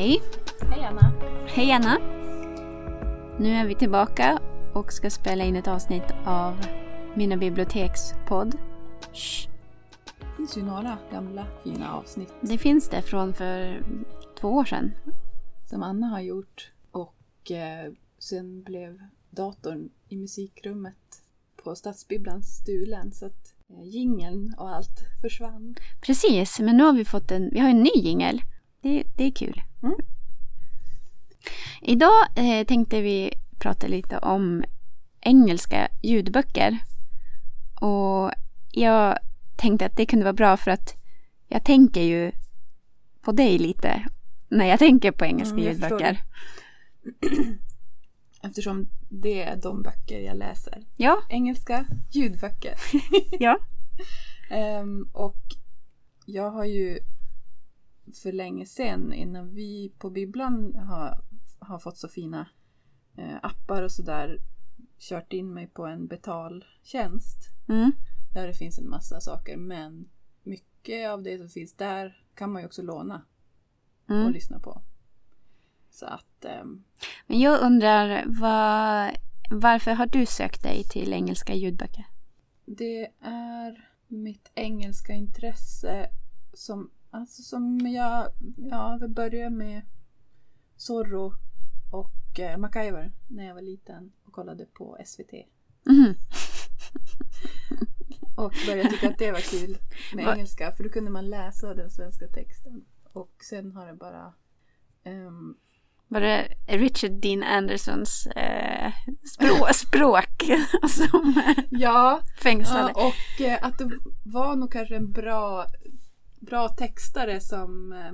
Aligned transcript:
Okej. 0.00 0.22
Hej 0.70 0.84
Anna. 0.84 1.12
Hej 1.46 1.72
Anna. 1.72 1.98
Nu 3.38 3.54
är 3.54 3.66
vi 3.66 3.74
tillbaka 3.74 4.38
och 4.74 4.92
ska 4.92 5.10
spela 5.10 5.44
in 5.44 5.56
ett 5.56 5.68
avsnitt 5.68 6.04
av 6.26 6.66
Mina 7.14 7.36
bibliotekspodd. 7.36 8.54
Shh. 9.12 9.48
Det 10.20 10.36
finns 10.36 10.56
ju 10.56 10.62
några 10.62 10.98
gamla 11.12 11.46
fina 11.64 11.94
avsnitt 11.94 12.32
Det 12.40 12.58
finns 12.58 12.88
det 12.88 13.02
från 13.02 13.34
för 13.34 13.82
två 14.40 14.48
år 14.48 14.64
sedan. 14.64 14.92
som 15.70 15.82
Anna 15.82 16.06
har 16.06 16.20
gjort 16.20 16.72
och 16.90 17.50
eh, 17.50 17.92
sen 18.18 18.62
blev 18.62 19.00
datorn 19.30 19.90
i 20.08 20.16
musikrummet 20.16 21.22
på 21.64 21.74
Stadsbibblan 21.74 22.42
stulen 22.42 23.12
så 23.12 23.26
att 23.26 23.54
eh, 23.68 23.84
jingeln 23.84 24.54
och 24.58 24.70
allt 24.70 25.00
försvann. 25.22 25.74
Precis, 26.02 26.60
men 26.60 26.76
nu 26.76 26.84
har 26.84 26.92
vi 26.92 27.04
fått 27.04 27.30
en, 27.30 27.50
vi 27.52 27.58
har 27.58 27.68
en 27.68 27.82
ny 27.82 27.90
jingel. 27.94 28.42
Det, 28.82 29.04
det 29.16 29.24
är 29.24 29.30
kul. 29.30 29.62
Mm. 29.82 29.96
Idag 31.82 32.26
eh, 32.36 32.66
tänkte 32.66 33.00
vi 33.00 33.32
prata 33.58 33.86
lite 33.86 34.18
om 34.18 34.64
engelska 35.20 35.88
ljudböcker. 36.02 36.78
Och 37.80 38.32
jag 38.72 39.18
tänkte 39.56 39.86
att 39.86 39.96
det 39.96 40.06
kunde 40.06 40.24
vara 40.24 40.32
bra 40.32 40.56
för 40.56 40.70
att 40.70 40.96
jag 41.48 41.64
tänker 41.64 42.02
ju 42.02 42.32
på 43.20 43.32
dig 43.32 43.58
lite 43.58 44.06
när 44.48 44.66
jag 44.66 44.78
tänker 44.78 45.12
på 45.12 45.24
engelska 45.24 45.56
Mm, 45.56 45.64
ljudböcker. 45.64 46.22
Eftersom 48.42 48.88
det 49.08 49.42
är 49.42 49.56
de 49.56 49.82
böcker 49.82 50.20
jag 50.20 50.36
läser. 50.36 50.86
Ja, 50.96 51.22
Engelska 51.28 51.86
ljudböcker. 52.10 52.74
ja. 53.40 53.58
Ehm, 54.50 55.08
och 55.12 55.36
jag 56.26 56.50
har 56.50 56.64
ju 56.64 56.98
för 58.18 58.32
länge 58.32 58.66
sedan 58.66 59.12
innan 59.12 59.54
vi 59.54 59.92
på 59.98 60.10
bibblan 60.10 60.74
har, 60.76 61.18
har 61.58 61.78
fått 61.78 61.96
så 61.98 62.08
fina 62.08 62.48
eh, 63.16 63.36
appar 63.42 63.82
och 63.82 63.92
sådär 63.92 64.38
kört 64.98 65.32
in 65.32 65.54
mig 65.54 65.66
på 65.66 65.86
en 65.86 66.06
betaltjänst 66.06 67.36
Mm. 67.68 67.92
där 68.34 68.46
det 68.46 68.54
finns 68.54 68.78
en 68.78 68.88
massa 68.88 69.20
saker 69.20 69.56
men 69.56 70.08
mycket 70.42 71.10
av 71.10 71.22
det 71.22 71.38
som 71.38 71.48
finns 71.48 71.74
där 71.76 72.24
kan 72.34 72.52
man 72.52 72.62
ju 72.62 72.66
också 72.66 72.82
låna 72.82 73.22
och 74.04 74.10
Mm. 74.14 74.32
lyssna 74.32 74.60
på. 74.60 74.82
Så 75.90 76.06
att 76.06 76.44
ehm, 76.44 76.84
Men 77.26 77.40
jag 77.40 77.60
undrar, 77.60 78.24
vad, 78.26 79.10
varför 79.60 79.90
har 79.92 80.06
du 80.06 80.26
sökt 80.26 80.62
dig 80.62 80.84
till 80.84 81.12
engelska 81.12 81.54
ljudböcker? 81.54 82.04
Det 82.66 83.06
är 83.20 83.88
mitt 84.08 84.50
engelska 84.54 85.12
intresse 85.12 86.08
som, 86.54 86.90
alltså 87.10 87.42
som 87.42 87.78
jag, 87.78 88.28
ja, 88.56 88.98
det 89.00 89.08
började 89.08 89.50
med 89.50 89.82
Zorro 90.76 91.32
och 91.92 92.38
eh, 92.40 92.58
MacGyver 92.58 93.12
när 93.28 93.46
jag 93.46 93.54
var 93.54 93.62
liten 93.62 94.12
och 94.24 94.32
kollade 94.32 94.66
på 94.66 94.98
SVT. 95.06 95.32
Mhm. 95.86 96.14
Och 98.36 98.52
började 98.66 98.90
tycka 98.90 99.08
att 99.10 99.18
det 99.18 99.32
var 99.32 99.40
kul 99.40 99.78
med 100.14 100.24
Va- 100.24 100.34
engelska 100.34 100.72
för 100.72 100.84
då 100.84 100.90
kunde 100.90 101.10
man 101.10 101.30
läsa 101.30 101.74
den 101.74 101.90
svenska 101.90 102.26
texten. 102.28 102.84
Och 103.12 103.30
sen 103.50 103.72
har 103.72 103.86
det 103.86 103.94
bara 103.94 104.32
ehm, 105.04 105.54
Var 106.08 106.20
det 106.20 106.48
Richard 106.66 107.10
Dean 107.12 107.42
Andersons 107.42 108.26
eh, 108.26 108.92
språk, 109.34 109.70
språk 109.74 110.50
som 110.88 111.42
Ja, 111.70 112.20
fängslade? 112.42 112.92
Ja, 112.96 113.06
och 113.06 113.40
eh, 113.44 113.58
att 113.64 113.78
det 113.78 113.90
var 114.24 114.56
nog 114.56 114.72
kanske 114.72 114.96
en 114.96 115.12
bra, 115.12 115.66
bra 116.40 116.68
textare 116.68 117.40
som 117.40 117.92
eh, 117.92 118.12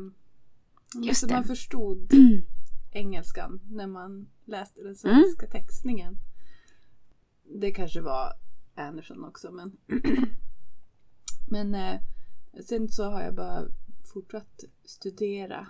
Just 1.06 1.20
så 1.20 1.26
det. 1.26 1.34
man 1.34 1.44
förstod 1.44 2.12
engelskan 2.92 3.60
när 3.70 3.86
man 3.86 4.28
läste 4.44 4.82
den 4.82 4.96
svenska 4.96 5.46
textningen. 5.46 6.18
Det 7.60 7.70
kanske 7.70 8.00
var 8.00 8.32
Anderson 8.74 9.24
också 9.24 9.50
men 9.52 9.76
men 11.50 11.74
eh, 11.74 12.00
sen 12.64 12.88
så 12.88 13.04
har 13.04 13.22
jag 13.22 13.34
bara 13.34 13.68
fortsatt 14.04 14.64
studera. 14.84 15.66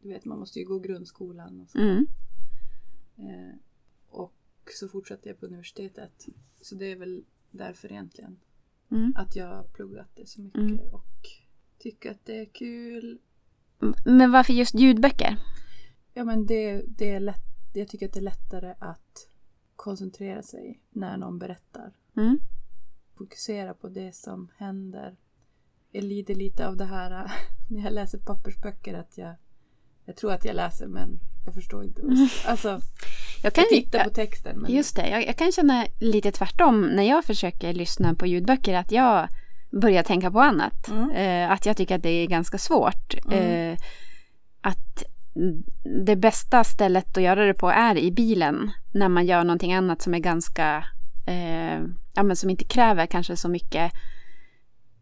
Du 0.00 0.08
vet 0.08 0.24
man 0.24 0.38
måste 0.38 0.58
ju 0.58 0.64
gå 0.64 0.78
grundskolan 0.78 1.60
och 1.60 1.70
så. 1.70 1.78
Mm. 1.78 2.06
Eh, 3.18 3.54
och 4.08 4.34
så 4.80 4.88
fortsatte 4.88 5.28
jag 5.28 5.40
på 5.40 5.46
universitetet. 5.46 6.26
Så 6.60 6.74
det 6.74 6.86
är 6.92 6.96
väl 6.96 7.24
därför 7.50 7.92
egentligen. 7.92 8.40
Mm. 8.90 9.12
Att 9.16 9.36
jag 9.36 9.46
har 9.46 9.62
pluggat 9.64 10.08
det 10.14 10.26
så 10.26 10.40
mycket 10.40 10.60
Mm. 10.60 10.78
och 10.94 11.28
tycker 11.78 12.10
att 12.10 12.24
det 12.24 12.40
är 12.40 12.46
kul. 12.46 13.18
Men 14.04 14.32
varför 14.32 14.52
just 14.52 14.74
ljudböcker? 14.74 15.36
Ja 16.14 16.24
men 16.24 16.46
det, 16.46 16.82
det 16.86 17.10
är 17.10 17.20
lätt. 17.20 17.44
Jag 17.74 17.88
tycker 17.88 18.06
att 18.06 18.12
det 18.12 18.20
är 18.20 18.22
lättare 18.22 18.74
att 18.78 19.28
koncentrera 19.76 20.42
sig 20.42 20.80
när 20.90 21.16
någon 21.16 21.38
berättar. 21.38 21.92
Mm. 22.16 22.38
Fokusera 23.18 23.74
på 23.74 23.88
det 23.88 24.14
som 24.14 24.48
händer. 24.56 25.16
Jag 25.90 26.04
lider 26.04 26.34
lite 26.34 26.68
av 26.68 26.76
det 26.76 26.84
här 26.84 27.32
när 27.70 27.82
jag 27.84 27.92
läser 27.92 28.18
pappersböcker 28.18 28.94
att 28.94 29.18
jag 29.18 29.34
jag 30.08 30.16
tror 30.16 30.32
att 30.32 30.44
jag 30.44 30.56
läser 30.56 30.86
men 30.86 31.20
jag 31.44 31.54
förstår 31.54 31.84
inte. 31.84 32.02
Alltså, 32.46 32.80
Jag 33.42 33.52
kan, 33.52 33.64
jag 33.70 33.82
tittar 33.82 34.04
på 34.04 34.10
texten 34.10 34.58
men 34.58 34.72
Just 34.72 34.96
det, 34.96 35.08
jag, 35.08 35.26
jag 35.26 35.36
kan 35.36 35.52
känna 35.52 35.86
lite 36.00 36.32
tvärtom 36.32 36.80
när 36.80 37.02
jag 37.02 37.24
försöker 37.24 37.72
lyssna 37.72 38.14
på 38.14 38.26
ljudböcker 38.26 38.74
att 38.74 38.92
jag 38.92 39.28
börjar 39.70 40.02
tänka 40.02 40.30
på 40.30 40.40
annat. 40.40 40.88
Mm. 40.88 41.10
Eh, 41.10 41.50
att 41.52 41.66
jag 41.66 41.76
tycker 41.76 41.96
att 41.96 42.02
det 42.02 42.10
är 42.10 42.26
ganska 42.26 42.58
svårt. 42.58 43.14
Mm. 43.24 43.72
Eh, 43.72 43.78
att 44.60 45.04
det 46.04 46.16
bästa 46.16 46.64
stället 46.64 47.16
att 47.16 47.22
göra 47.22 47.44
det 47.44 47.54
på 47.54 47.70
är 47.70 47.98
i 47.98 48.12
bilen 48.12 48.70
när 48.94 49.08
man 49.08 49.26
gör 49.26 49.44
någonting 49.44 49.74
annat 49.74 50.02
som 50.02 50.14
är 50.14 50.18
ganska, 50.18 50.84
eh, 51.26 51.80
ja 52.14 52.22
men 52.22 52.36
som 52.36 52.50
inte 52.50 52.64
kräver 52.64 53.06
kanske 53.06 53.36
så 53.36 53.48
mycket 53.48 53.92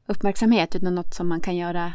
uppmärksamhet 0.06 0.74
utan 0.76 0.94
något 0.94 1.14
som 1.14 1.28
man 1.28 1.40
kan 1.40 1.56
göra 1.56 1.92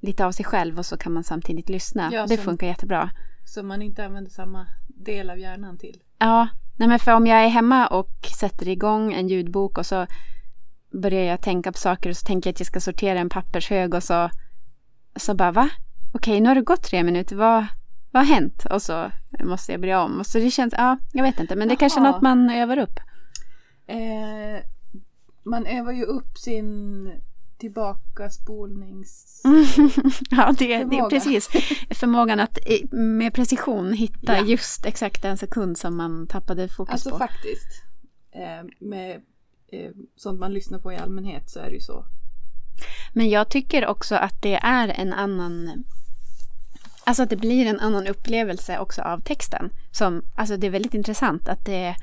lite 0.00 0.26
av 0.26 0.32
sig 0.32 0.44
själv 0.44 0.78
och 0.78 0.86
så 0.86 0.96
kan 0.96 1.12
man 1.12 1.24
samtidigt 1.24 1.68
lyssna. 1.68 2.10
Ja, 2.12 2.26
det 2.26 2.36
som- 2.36 2.44
funkar 2.44 2.66
jättebra. 2.66 3.10
som 3.44 3.66
man 3.68 3.82
inte 3.82 4.04
använder 4.04 4.30
samma 4.30 4.66
del 4.88 5.30
av 5.30 5.38
hjärnan 5.38 5.78
till. 5.78 6.00
Ja, 6.18 6.48
nej 6.78 6.88
men 6.88 6.98
för 6.98 7.12
om 7.12 7.26
jag 7.26 7.44
är 7.44 7.48
hemma 7.48 7.86
och 7.86 8.26
sätter 8.40 8.68
igång 8.68 9.12
en 9.12 9.28
ljudbok 9.28 9.78
och 9.78 9.86
så 9.86 10.06
börjar 10.92 11.22
jag 11.24 11.40
tänka 11.42 11.72
på 11.72 11.78
saker 11.78 12.10
och 12.10 12.16
så 12.16 12.26
tänker 12.26 12.48
jag 12.50 12.54
att 12.54 12.60
jag 12.60 12.66
ska 12.66 12.80
sortera 12.80 13.18
en 13.20 13.28
pappershög 13.28 13.94
och 13.94 14.02
så, 14.02 14.30
så 15.16 15.34
bara 15.34 15.52
va? 15.52 15.70
Okej, 16.12 16.40
nu 16.40 16.48
har 16.48 16.54
det 16.54 16.60
gått 16.62 16.82
tre 16.82 17.02
minuter, 17.02 17.36
vad, 17.36 17.66
vad 18.10 18.26
har 18.26 18.34
hänt? 18.34 18.66
Och 18.70 18.82
så 18.82 19.10
måste 19.44 19.72
jag 19.72 19.80
börja 19.80 20.02
om. 20.02 20.18
Och 20.20 20.26
så 20.26 20.38
det 20.38 20.50
känns, 20.50 20.74
ja, 20.76 20.98
jag 21.12 21.22
vet 21.22 21.40
inte, 21.40 21.56
men 21.56 21.68
det 21.68 21.74
är 21.74 21.76
kanske 21.76 22.00
är 22.00 22.04
något 22.04 22.22
man 22.22 22.50
övar 22.50 22.76
upp. 22.78 23.00
Eh, 23.86 24.64
man 25.42 25.66
övar 25.66 25.92
ju 25.92 26.04
upp 26.04 26.38
sin 26.38 27.10
tillbakaspolnings... 27.58 29.42
ja, 30.30 30.54
det, 30.58 30.66
det 30.66 30.74
är 30.74 30.80
Förmåga. 30.80 31.08
precis 31.10 31.48
förmågan 31.90 32.40
att 32.40 32.58
med 32.90 33.34
precision 33.34 33.92
hitta 33.92 34.36
Ja. 34.38 34.44
just 34.44 34.86
exakt 34.86 35.22
den 35.22 35.36
sekund 35.36 35.78
som 35.78 35.96
man 35.96 36.26
tappade 36.26 36.68
fokus 36.68 36.92
Alltså 36.92 37.10
på. 37.10 37.18
faktiskt. 37.18 37.82
Eh, 38.32 38.86
med 38.88 39.20
sånt 40.16 40.40
man 40.40 40.52
lyssnar 40.54 40.78
på 40.78 40.92
i 40.92 40.96
allmänhet 40.96 41.50
så 41.50 41.60
är 41.60 41.66
det 41.66 41.74
ju 41.74 41.80
så. 41.80 42.04
Men 43.12 43.28
jag 43.30 43.48
tycker 43.48 43.86
också 43.86 44.14
att 44.14 44.42
det 44.42 44.54
är 44.54 44.88
en 44.88 45.12
annan... 45.12 45.84
Alltså 47.04 47.22
att 47.22 47.30
det 47.30 47.36
blir 47.36 47.66
en 47.66 47.80
annan 47.80 48.06
upplevelse 48.06 48.78
också 48.78 49.02
av 49.02 49.20
texten. 49.20 49.70
Som, 49.92 50.22
alltså 50.34 50.56
det 50.56 50.66
är 50.66 50.70
väldigt 50.70 50.94
intressant 50.94 51.48
att 51.48 51.64
det... 51.64 51.96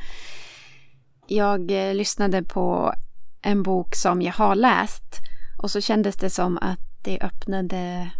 Jag 1.27 1.71
eh, 1.71 1.93
lyssnade 1.95 2.43
på 2.43 2.93
en 3.41 3.63
bok 3.63 3.95
som 3.95 4.21
jag 4.21 4.33
har 4.33 4.55
läst 4.55 5.17
och 5.61 5.71
så 5.71 5.81
kändes 5.81 6.15
det 6.15 6.29
som 6.29 6.57
att 6.57 6.79
det 7.03 7.19
öppnade 7.21 8.11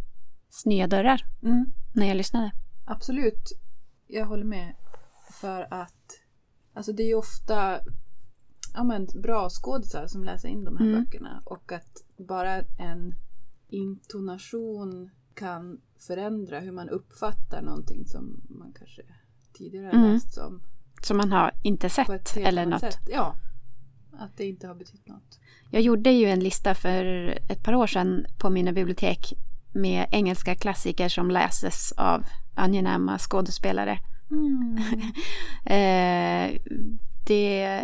nya 0.66 0.88
dörrar 0.88 1.26
Mm, 1.44 1.66
när 1.94 2.08
jag 2.08 2.18
lyssnade. 2.18 2.52
absolut. 2.86 3.52
Jag 4.08 4.26
håller 4.26 4.44
med. 4.46 4.74
För 5.32 5.74
att 5.74 5.94
alltså 6.74 6.92
det 6.94 7.04
är 7.04 7.08
ju 7.08 7.16
ofta 7.16 7.80
ja, 8.78 8.84
men, 8.84 9.08
bra 9.22 9.50
skådisar 9.50 10.08
som 10.08 10.24
läser 10.24 10.50
in 10.50 10.64
de 10.64 10.78
här 10.78 10.86
Mm. 10.86 11.04
böckerna. 11.04 11.42
Och 11.46 11.72
att 11.72 12.04
bara 12.18 12.62
en 12.78 13.16
intonation 13.70 15.10
kan 15.34 15.82
förändra 16.08 16.60
hur 16.60 16.72
man 16.72 16.90
uppfattar 16.90 17.62
någonting 17.62 18.06
som 18.06 18.42
man 18.50 18.74
kanske 18.80 19.02
tidigare 19.54 19.86
har 19.86 19.94
Mm. 19.94 20.14
läst 20.14 20.34
som. 20.34 20.62
Som 21.02 21.18
man 21.18 21.32
har 21.32 21.52
inte 21.64 21.90
sett 21.90 22.38
eller 22.38 22.66
något. 22.66 22.80
sätt. 22.80 23.00
Ja. 23.12 23.36
Att 24.20 24.38
det 24.38 24.46
inte 24.46 24.68
har 24.68 24.76
betytt 24.76 25.08
något. 25.08 25.40
Jag 25.72 25.82
gjorde 25.82 26.12
ju 26.12 26.26
en 26.26 26.40
lista 26.40 26.76
för 26.76 27.04
ett 27.50 27.64
par 27.64 27.76
år 27.76 27.88
sedan 27.88 28.26
på 28.38 28.50
mina 28.50 28.72
bibliotek 28.72 29.34
med 29.74 30.08
engelska 30.12 30.56
klassiker 30.56 31.10
som 31.10 31.32
läses 31.32 31.92
av 31.92 32.24
angenäma 32.56 33.18
skådespelare. 33.18 34.00
Mm. 34.32 34.78
Eh, 35.66 36.60
det, 37.28 37.82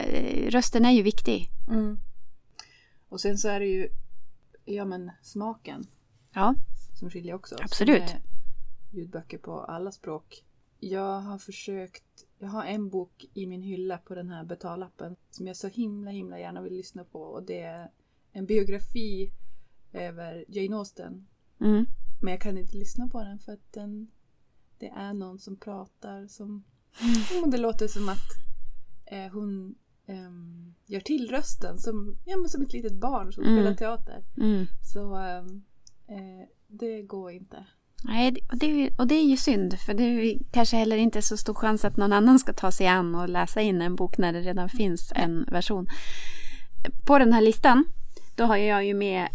rösten 0.50 0.86
är 0.86 0.92
ju 0.92 1.04
viktig. 1.04 1.50
Mm. 1.68 2.00
Och 3.10 3.22
sen 3.22 3.38
så 3.38 3.50
är 3.50 3.60
det 3.60 3.68
ju 3.68 3.90
ja, 4.66 4.86
men 4.86 5.12
smaken 5.22 5.88
Ja, 6.34 6.56
som 6.94 7.10
skiljer 7.10 7.34
också. 7.34 7.56
Absolut. 7.62 8.16
Ljudböcker 8.92 9.38
på 9.38 9.60
alla 9.60 9.92
språk. 9.92 10.46
Jag 10.80 11.20
har 11.20 11.38
försökt, 11.38 12.04
jag 12.40 12.48
har 12.48 12.64
en 12.64 12.90
bok 12.90 13.26
i 13.34 13.48
min 13.48 13.62
hylla 13.62 13.98
på 13.98 14.16
den 14.16 14.30
här 14.30 14.44
betalappen 14.44 15.16
som 15.32 15.48
jag 15.48 15.58
så 15.58 15.68
himla 15.68 16.12
himla 16.12 16.40
gärna 16.40 16.62
vill 16.62 16.74
lyssna 16.74 17.04
på 17.04 17.22
och 17.22 17.44
det 17.44 17.62
är 17.62 17.92
en 18.32 18.46
biografi 18.46 19.32
över 19.94 20.46
Jane 20.48 20.76
Austen. 20.76 21.28
Mm. 21.60 21.86
Men 22.22 22.32
jag 22.32 22.42
kan 22.42 22.58
inte 22.58 22.78
lyssna 22.78 23.08
på 23.08 23.24
den 23.24 23.40
för 23.40 23.52
att 23.52 23.74
den, 23.74 24.12
det 24.78 24.88
är 24.88 25.14
någon 25.14 25.40
som 25.40 25.56
pratar 25.56 26.28
som... 26.28 26.64
Och 27.44 27.50
det 27.52 27.58
låter 27.58 27.88
som 27.88 28.10
att 28.10 28.53
eh, 29.06 29.32
hon 29.34 29.76
ehm, 30.08 30.74
gör 30.86 31.00
till 31.00 31.30
rösten 31.32 31.78
som, 31.78 32.18
ja, 32.26 32.38
men 32.38 32.50
som 32.50 32.62
ett 32.62 32.74
litet 32.74 32.94
barn 33.02 33.34
som 33.34 33.44
Mm. 33.44 33.56
spelar 33.58 33.74
teater. 33.76 34.24
Mm. 34.38 34.66
Så 34.94 35.16
ehm, 35.16 35.64
eh, 36.08 36.48
det 36.68 37.02
går 37.02 37.32
inte. 37.32 37.66
Nej, 38.06 38.36
och 38.52 38.58
det, 38.58 38.66
är 38.72 38.76
ju- 38.76 38.92
och 38.98 39.08
det 39.08 39.16
är 39.16 39.24
ju 39.26 39.38
synd 39.38 39.80
för 39.80 39.94
det 39.94 40.04
är 40.04 40.38
kanske 40.52 40.78
heller 40.78 40.98
inte 40.98 41.22
så 41.22 41.38
stor 41.38 41.54
chans 41.54 41.86
att 41.86 41.98
någon 41.98 42.14
annan 42.14 42.40
ska 42.40 42.54
ta 42.54 42.72
sig 42.72 42.88
an 42.88 43.16
och 43.16 43.30
läsa 43.30 43.62
in 43.62 43.82
en 43.82 43.96
bok 43.96 44.18
när 44.18 44.34
det 44.34 44.42
redan 44.42 44.70
finns 44.70 45.12
en 45.16 45.44
version. 45.52 45.88
På 47.06 47.20
den 47.20 47.34
här 47.34 47.42
listan 47.42 47.86
då 48.36 48.44
har 48.44 48.58
jag 48.58 48.86
ju 48.86 48.94
med 48.94 49.28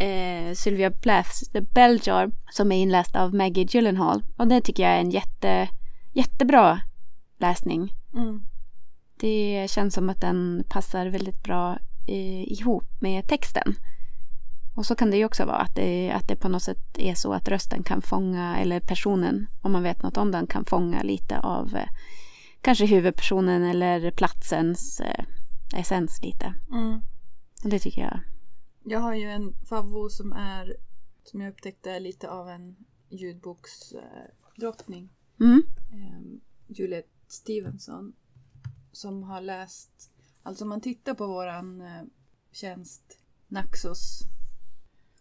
eh, 0.00 0.54
Sylvia 0.54 0.90
Plaths 0.90 1.40
The 1.52 1.60
Bell 1.60 2.00
Jar 2.02 2.30
som 2.52 2.72
är 2.72 2.76
inläst 2.82 3.16
av 3.16 3.34
Maggie 3.34 3.66
Gyllenhaal 3.70 4.22
och 4.36 4.48
det 4.48 4.60
tycker 4.60 4.82
jag 4.82 4.92
är 4.92 5.00
en 5.00 5.10
jätte, 5.10 5.68
jättebra 6.14 6.80
läsning. 7.38 7.92
Mm. 8.14 8.40
Det 9.20 9.66
känns 9.70 9.94
som 9.94 10.08
att 10.08 10.20
den 10.20 10.64
passar 10.68 11.06
väldigt 11.06 11.42
bra 11.42 11.78
eh, 12.06 12.52
ihop 12.52 13.00
med 13.00 13.28
texten. 13.28 13.74
Och 14.76 14.86
så 14.86 14.94
kan 14.94 15.10
det 15.10 15.16
ju 15.16 15.24
också 15.24 15.44
vara 15.44 15.56
att 15.56 15.74
det, 15.74 16.10
att 16.10 16.28
det 16.28 16.36
på 16.36 16.48
något 16.48 16.62
sätt 16.62 16.98
är 16.98 17.14
så 17.14 17.32
att 17.32 17.48
rösten 17.48 17.82
kan 17.82 18.02
fånga, 18.02 18.58
eller 18.58 18.80
personen, 18.80 19.46
om 19.62 19.72
man 19.72 19.82
vet 19.82 20.02
något 20.02 20.16
om 20.16 20.30
den, 20.30 20.46
kan 20.46 20.64
fånga 20.64 21.02
lite 21.02 21.38
av 21.38 21.76
eh, 21.76 21.88
kanske 22.60 22.86
huvudpersonen 22.86 23.62
eller 23.62 24.10
platsens 24.10 25.00
eh, 25.00 25.24
essens 25.74 26.22
lite. 26.22 26.54
Mm. 26.70 27.00
Och 27.64 27.70
det 27.70 27.78
tycker 27.78 28.00
jag. 28.00 28.20
Jag 28.84 29.00
har 29.00 29.14
ju 29.14 29.30
en 29.30 29.54
favvo 29.68 30.08
som 30.08 30.32
är, 30.32 30.76
som 31.24 31.40
jag 31.40 31.50
upptäckte 31.50 31.90
är 31.90 32.00
lite 32.00 32.30
av 32.30 32.48
en 32.48 32.76
ljudboksdrottning. 33.08 35.08
Eh. 35.40 35.46
Mm. 35.46 35.62
Ehm, 35.92 36.40
Juliette 36.66 37.08
Stevenson. 37.28 38.12
Som 38.92 39.22
har 39.22 39.40
läst, 39.40 40.10
alltså 40.42 40.64
om 40.64 40.68
man 40.68 40.80
tittar 40.80 41.14
på 41.14 41.26
våran 41.26 41.80
eh, 41.80 42.02
tjänst 42.52 43.18
Naxos. 43.48 44.20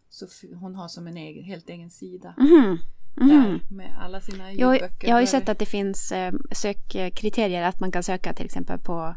Så 0.09 0.27
hon 0.55 0.75
har 0.75 0.87
som 0.87 1.07
en 1.07 1.17
egen, 1.17 1.43
helt 1.43 1.69
egen 1.69 1.89
sida. 1.89 2.35
Mhm. 2.37 2.77
Mhm. 3.15 3.29
Där 3.29 3.59
med 3.75 3.95
alla 3.99 4.21
sina 4.21 4.51
Jag, 4.53 4.73
ljudböcker. 4.75 5.07
jag 5.07 5.15
har 5.15 5.21
ju 5.21 5.27
sett 5.27 5.49
att 5.49 5.59
det 5.59 5.65
finns 5.65 6.11
eh, 6.11 6.33
sökkriterier, 6.51 7.63
att 7.63 7.79
man 7.79 7.91
kan 7.91 8.03
söka 8.03 8.33
till 8.33 8.45
exempel 8.45 8.79
på 8.79 9.15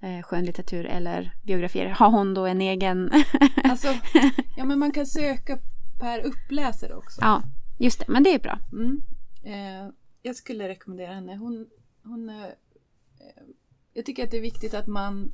eh, 0.00 0.22
skönlitteratur 0.22 0.86
eller 0.86 1.34
biografier. 1.42 1.88
Har 1.88 2.10
hon 2.10 2.34
då 2.34 2.46
en 2.46 2.60
egen... 2.60 3.10
Alltså, 3.64 3.88
ja 4.56 4.64
men 4.64 4.78
man 4.78 4.92
kan 4.92 5.06
söka 5.06 5.58
per 6.00 6.20
uppläsare 6.26 6.94
också. 6.94 7.20
ja, 7.20 7.42
just 7.78 7.98
det. 7.98 8.04
Men 8.08 8.22
det 8.22 8.34
är 8.34 8.38
bra. 8.38 8.58
Mm. 8.72 9.02
Eh, 9.44 9.92
jag 10.22 10.36
skulle 10.36 10.68
rekommendera 10.68 11.14
henne. 11.14 11.36
Hon, 11.36 11.66
hon, 12.04 12.28
eh, 12.28 12.46
jag 13.94 14.06
tycker 14.06 14.24
att 14.24 14.30
det 14.30 14.36
är 14.36 14.40
viktigt 14.42 14.74
att 14.74 14.86
man 14.86 15.32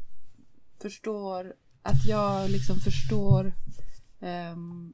förstår, 0.82 1.54
att 1.82 2.04
jag 2.06 2.50
liksom 2.50 2.76
förstår 2.76 3.52
ehm, 4.20 4.92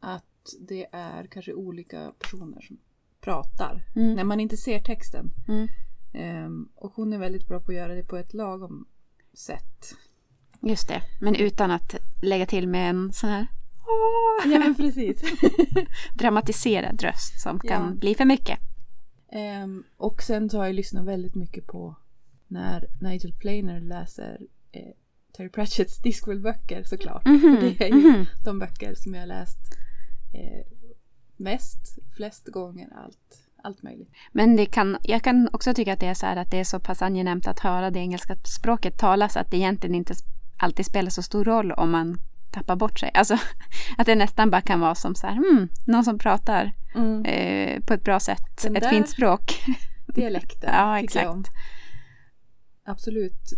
att 0.00 0.54
det 0.60 0.86
är 0.92 1.26
kanske 1.26 1.52
olika 1.54 2.12
personer 2.18 2.60
som 2.60 2.78
pratar. 3.20 3.84
Mm. 3.96 4.14
När 4.14 4.24
man 4.24 4.40
inte 4.40 4.56
ser 4.56 4.80
texten. 4.80 5.30
Mm. 5.48 5.68
Ehm, 6.14 6.68
och 6.74 6.92
hon 6.94 7.12
är 7.12 7.18
väldigt 7.18 7.48
bra 7.48 7.60
på 7.60 7.70
att 7.72 7.76
göra 7.76 7.94
det 7.94 8.04
på 8.04 8.16
ett 8.16 8.34
lagom 8.34 8.86
sätt. 9.32 9.94
Just 10.60 10.88
det, 10.88 11.02
men 11.20 11.34
utan 11.34 11.70
att 11.70 11.94
lägga 12.22 12.46
till 12.46 12.68
med 12.68 12.90
en 12.90 13.12
sån 13.12 13.30
här 13.30 13.46
Ja 14.44 14.58
men 14.58 14.74
precis. 14.74 15.22
dramatiserad 16.14 17.02
röst 17.02 17.40
som 17.42 17.60
Ja. 17.64 17.68
kan 17.68 17.98
bli 17.98 18.14
för 18.14 18.24
mycket. 18.24 18.58
Ehm, 19.32 19.84
och 19.96 20.22
sen 20.22 20.50
så 20.50 20.58
har 20.58 20.66
jag 20.66 20.74
lyssnat 20.74 21.04
väldigt 21.04 21.34
mycket 21.34 21.66
på 21.66 21.94
när 22.52 22.86
Nigel 23.00 23.32
Planer 23.32 23.80
läser 23.80 24.40
eh, 24.72 24.92
Terry 25.36 25.48
Pratchetts 25.48 25.98
Discworld-böcker 25.98 26.84
såklart. 26.84 27.24
Mhm, 27.26 27.40
För 27.40 27.62
det 27.62 27.84
är 27.84 27.88
ju 27.88 27.94
mhm. 27.94 28.26
de 28.44 28.58
böcker 28.58 28.94
som 28.94 29.14
jag 29.14 29.28
läst 29.28 29.58
eh, 30.34 30.66
mest, 31.36 31.98
flest 32.16 32.48
gånger, 32.48 32.88
allt, 33.04 33.48
allt 33.62 33.82
möjligt. 33.82 34.10
Men 34.32 34.56
det 34.56 34.66
kan, 34.66 34.96
jag 35.02 35.22
kan 35.22 35.48
också 35.52 35.74
tycka 35.74 35.92
att 35.92 36.00
det 36.00 36.06
är 36.06 36.14
så 36.14 36.26
här 36.26 36.36
att 36.36 36.50
det 36.50 36.60
är 36.60 36.64
så 36.64 36.80
pass 36.80 37.02
angenämt 37.02 37.46
att 37.46 37.60
höra 37.60 37.90
det 37.90 37.98
engelska 37.98 38.36
språket 38.36 38.98
talas 38.98 39.36
att 39.36 39.50
det 39.50 39.56
egentligen 39.56 39.94
inte 39.94 40.14
alltid 40.56 40.86
spelar 40.86 41.10
så 41.10 41.22
stor 41.22 41.44
roll 41.44 41.72
om 41.72 41.90
man 41.90 42.18
tappar 42.50 42.76
bort 42.76 42.98
sig. 42.98 43.10
Alltså 43.14 43.38
att 43.98 44.06
det 44.06 44.14
nästan 44.14 44.50
bara 44.50 44.60
kan 44.60 44.80
vara 44.80 44.94
som 44.94 45.14
så 45.14 45.26
här, 45.26 45.34
hmm, 45.34 45.68
någon 45.86 46.04
som 46.04 46.18
pratar 46.18 46.72
eh, 47.24 47.80
på 47.80 47.94
ett 47.94 48.04
bra 48.04 48.20
sätt, 48.20 48.62
Den 48.62 48.76
ett 48.76 48.90
fint 48.90 49.08
språk. 49.08 49.64
Dialekten 50.06 50.70
Ja, 50.74 50.98
tycker 51.00 51.22
jag 51.22 51.30
om. 51.30 51.44
Absolut. 52.84 53.50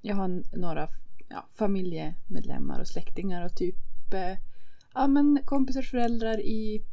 Jag 0.00 0.16
har 0.16 0.42
några 0.56 0.88
ja, 1.28 1.48
familjemedlemmar 1.54 2.80
och 2.80 2.88
släktingar 2.88 3.44
och 3.44 3.56
typ 3.56 3.76
eh, 4.14 4.38
ja, 4.94 5.06
men 5.08 5.40
kompisars 5.44 5.90
föräldrar 5.90 6.40
i 6.40 6.84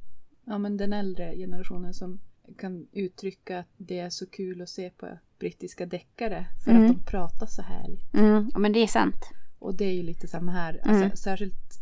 ja, 0.45 0.57
men 0.57 0.77
den 0.77 0.93
äldre 0.93 1.35
generationen 1.35 1.93
som 1.93 2.19
kan 2.57 2.87
uttrycka 2.91 3.59
att 3.59 3.67
det 3.77 3.99
är 3.99 4.09
så 4.09 4.25
kul 4.29 4.61
att 4.61 4.69
se 4.69 4.89
på 4.89 5.17
brittiska 5.39 5.85
deckare 5.85 6.45
för 6.65 6.71
Mm. 6.71 6.83
att 6.85 6.97
de 6.97 7.03
pratar 7.03 7.45
så 7.45 7.61
härligt. 7.61 8.13
Mm, 8.13 8.51
men 8.57 8.73
det 8.73 8.79
är 8.79 8.87
sant. 8.87 9.31
Och 9.59 9.75
det 9.77 9.85
är 9.85 9.93
ju 9.93 10.03
lite 10.03 10.27
samma 10.27 10.51
här. 10.51 10.73
Alltså, 10.83 11.03
Mm. 11.05 11.15
Särskilt 11.15 11.79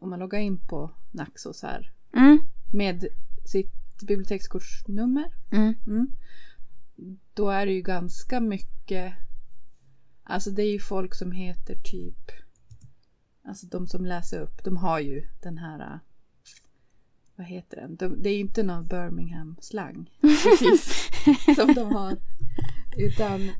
om 0.00 0.10
man 0.10 0.18
loggar 0.18 0.38
in 0.38 0.58
på 0.58 0.90
Naxos 1.12 1.62
här 1.62 1.92
Mm, 2.16 2.38
med 2.72 3.04
sitt 3.44 3.72
bibliotekskortsnummer. 4.06 5.32
mm, 5.52 5.74
Mm. 5.86 6.12
Då 7.34 7.50
är 7.50 7.66
det 7.66 7.72
ju 7.72 7.82
ganska 7.82 8.40
mycket 8.40 9.12
Alltså 10.24 10.50
det 10.50 10.62
är 10.62 10.72
ju 10.72 10.78
folk 10.78 11.14
som 11.14 11.32
heter 11.32 11.74
typ 11.74 12.30
Alltså 13.44 13.66
de 13.66 13.86
som 13.86 14.06
läser 14.06 14.40
upp, 14.40 14.64
de 14.64 14.76
har 14.76 15.00
ju 15.00 15.28
den 15.42 15.58
här 15.58 15.80
äh, 15.80 15.98
Vad 17.36 17.46
heter 17.46 17.76
den? 17.76 17.96
De, 17.96 18.22
det 18.22 18.28
är 18.28 18.34
ju 18.34 18.40
inte 18.40 18.62
någon 18.62 18.86
Birmingham-slang 18.86 20.10
precis 20.20 21.10
som 21.56 21.74
de 21.74 21.92
har. 21.94 22.16
Utan 22.96 23.50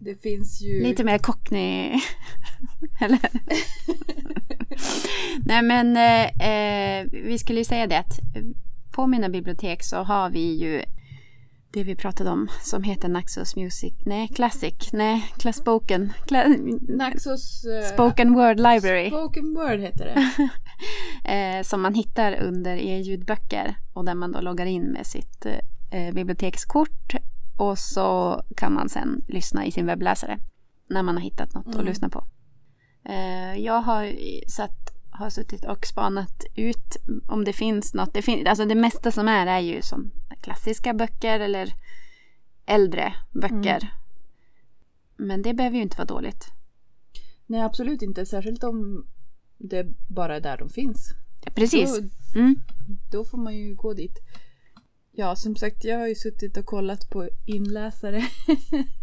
det 0.00 0.22
finns 0.22 0.60
ju... 0.62 0.82
Lite 0.82 1.04
mer 1.04 1.18
cockney. 1.18 2.00
Eller? 3.00 3.30
Nej 5.44 5.62
men 5.62 5.96
eh, 5.96 6.48
eh, 6.48 7.06
vi 7.10 7.38
skulle 7.38 7.58
ju 7.58 7.64
säga 7.64 7.86
det 7.86 7.98
att 7.98 8.20
på 8.90 9.06
mina 9.06 9.28
bibliotek 9.28 9.82
så 9.82 9.96
har 9.96 10.30
vi 10.30 10.58
ju 10.60 10.82
det 11.72 11.84
vi 11.84 11.96
pratade 11.96 12.30
om 12.30 12.48
som 12.62 12.82
heter 12.82 13.08
Naxos 13.08 13.56
Music. 13.56 13.94
Nej, 14.04 14.28
Classic. 14.28 14.92
Nej, 14.92 15.32
Class 15.38 15.56
Spoken. 15.56 16.12
Cla 16.26 16.44
Naxos... 16.88 17.64
eh, 17.64 17.94
spoken 17.94 18.34
Word 18.34 18.56
Library. 18.56 19.08
Spoken 19.08 19.54
Word 19.54 19.80
heter 19.80 20.04
det. 20.04 20.48
eh, 21.58 21.62
som 21.62 21.82
man 21.82 21.94
hittar 21.94 22.42
under 22.42 22.76
e-ljudböcker 22.76 23.76
och 23.92 24.04
där 24.04 24.14
man 24.14 24.32
då 24.32 24.40
loggar 24.40 24.66
in 24.66 24.82
med 24.84 25.06
sitt 25.06 25.46
eh, 25.90 26.14
bibliotekskort 26.14 27.14
och 27.56 27.78
så 27.78 28.40
kan 28.56 28.72
man 28.74 28.88
sen 28.88 29.24
lyssna 29.28 29.66
i 29.66 29.72
sin 29.72 29.86
webbläsare 29.86 30.38
när 30.90 31.02
man 31.02 31.14
har 31.14 31.22
hittat 31.22 31.54
något 31.54 31.66
att 31.68 31.74
Mm. 31.74 31.86
lyssna 31.86 32.08
på. 32.08 32.24
Eh, 33.08 33.54
jag 33.58 33.80
har, 33.80 34.12
satt, 34.50 34.94
har 35.12 35.30
suttit 35.30 35.64
och 35.64 35.86
spanat 35.86 36.44
ut 36.54 36.96
om 37.28 37.44
det 37.44 37.52
finns 37.52 37.94
något. 37.94 38.14
Det, 38.14 38.22
fin- 38.22 38.46
alltså 38.46 38.64
det 38.64 38.74
mesta 38.74 39.10
som 39.12 39.28
är 39.28 39.46
är 39.46 39.60
ju 39.60 39.82
som 39.82 40.10
klassiska 40.40 40.94
böcker 40.94 41.40
eller 41.40 41.72
äldre 42.66 43.14
böcker. 43.30 43.92
Men 45.16 45.42
det 45.42 45.54
behöver 45.54 45.76
ju 45.76 45.82
inte 45.82 45.96
vara 45.96 46.06
dåligt. 46.06 46.44
Nej, 47.46 47.60
absolut 47.60 48.02
inte. 48.02 48.26
Särskilt 48.26 48.64
om 48.64 49.06
det 49.58 49.86
bara 50.08 50.36
är 50.36 50.40
där 50.40 50.56
de 50.58 50.68
finns. 50.68 51.08
Precis. 51.54 51.98
Då, 51.98 52.08
Mm. 52.40 52.54
då 53.12 53.24
får 53.24 53.38
man 53.38 53.56
ju 53.56 53.74
gå 53.74 53.92
dit. 53.94 54.18
Ja, 55.14 55.36
som 55.36 55.56
sagt, 55.56 55.84
jag 55.84 55.98
har 55.98 56.06
ju 56.08 56.14
suttit 56.14 56.56
och 56.56 56.64
kollat 56.66 57.10
på 57.10 57.28
inläsare 57.46 58.22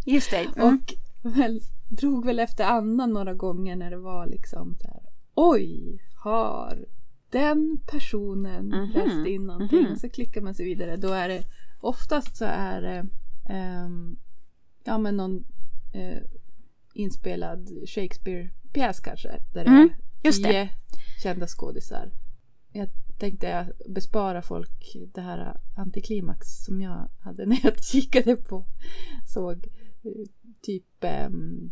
Just 0.05 0.31
det. 0.31 0.37
Mm. 0.55 0.67
och 0.67 0.93
väl, 1.37 1.61
drog 1.89 2.25
väl 2.25 2.39
efter 2.39 2.63
andan 2.63 3.13
några 3.13 3.33
gånger 3.33 3.75
när 3.75 3.89
det 3.89 3.97
var 3.97 4.25
liksom 4.27 4.77
så 4.81 4.87
här. 4.87 5.01
Oj, 5.41 5.99
har 6.23 6.85
den 7.29 7.79
personen 7.91 8.65
Mhm, 8.67 8.91
läst 8.93 9.27
in 9.27 9.45
någonting? 9.45 9.83
mhm. 9.83 9.95
Så 9.95 10.09
klickar 10.09 10.41
man 10.41 10.53
sig 10.55 10.65
vidare. 10.65 10.97
Då 10.97 11.07
är 11.13 11.27
det 11.29 11.43
oftast 11.79 12.35
så 12.37 12.45
är 12.45 12.81
det 12.81 13.07
ehm, 13.53 14.17
ja 14.83 14.97
men 14.97 15.17
någon 15.17 15.45
eh, 15.93 16.17
inspelad 16.93 17.69
Shakespeare-pjäs 17.87 18.99
kanske. 18.99 19.29
Där 19.53 19.63
det 19.63 19.69
Mm, 19.69 19.89
är 20.23 20.23
det. 20.23 20.31
tio 20.31 20.69
kända 21.23 21.47
skådisar. 21.47 22.11
Jag, 22.71 22.89
tänkte 23.19 23.47
jag 23.47 23.65
bespara 23.93 24.41
folk 24.41 24.95
det 25.13 25.21
här 25.21 25.59
antiklimax 25.77 26.47
som 26.65 26.81
jag 26.81 27.09
hade 27.19 27.45
när 27.49 27.59
jag 27.63 27.83
kikade 27.83 28.35
på, 28.35 28.65
såg 29.33 29.67
eh, 30.03 30.25
typ 30.61 30.85
um, 31.29 31.71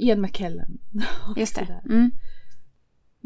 Ian 0.00 0.20
McKellen. 0.20 0.78
Just 1.36 1.54
det. 1.54 1.80
Mm. 1.84 2.10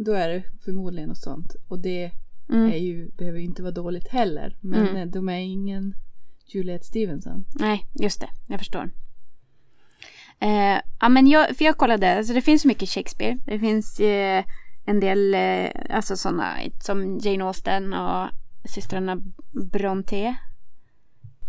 Då 0.04 0.12
är 0.12 0.28
det 0.28 0.42
förmodligen 0.64 1.08
något 1.08 1.18
sånt. 1.18 1.56
Och 1.68 1.78
det 1.78 2.10
mm. 2.48 2.72
är 2.72 2.76
ju, 2.76 3.10
behöver 3.10 3.38
ju 3.38 3.44
inte 3.44 3.62
vara 3.62 3.72
dåligt 3.72 4.08
heller. 4.08 4.56
Men 4.60 4.88
mm. 4.88 4.96
Eh, 4.96 5.06
de 5.06 5.28
är 5.28 5.38
ingen 5.38 5.94
Juliette 6.46 6.84
Stevenson. 6.84 7.44
Nej, 7.54 7.86
just 7.94 8.20
det. 8.20 8.28
Jag 8.46 8.58
förstår. 8.58 8.90
Eh, 10.40 10.80
ja, 11.00 11.08
men 11.08 11.26
jag, 11.26 11.56
för 11.56 11.64
jag 11.64 11.76
kollade, 11.76 12.16
alltså 12.16 12.32
det 12.32 12.42
finns 12.42 12.64
mycket 12.64 12.88
Shakespeare. 12.88 13.38
Det 13.46 13.58
finns 13.58 14.00
eh, 14.00 14.44
en 14.84 15.00
del, 15.00 15.34
eh, 15.34 15.70
alltså 15.90 16.16
sådana 16.16 16.54
som 16.80 17.18
Jane 17.18 17.44
Austen 17.44 17.92
och 17.92 18.28
systrarna 18.64 19.22
Bronte. 19.72 20.36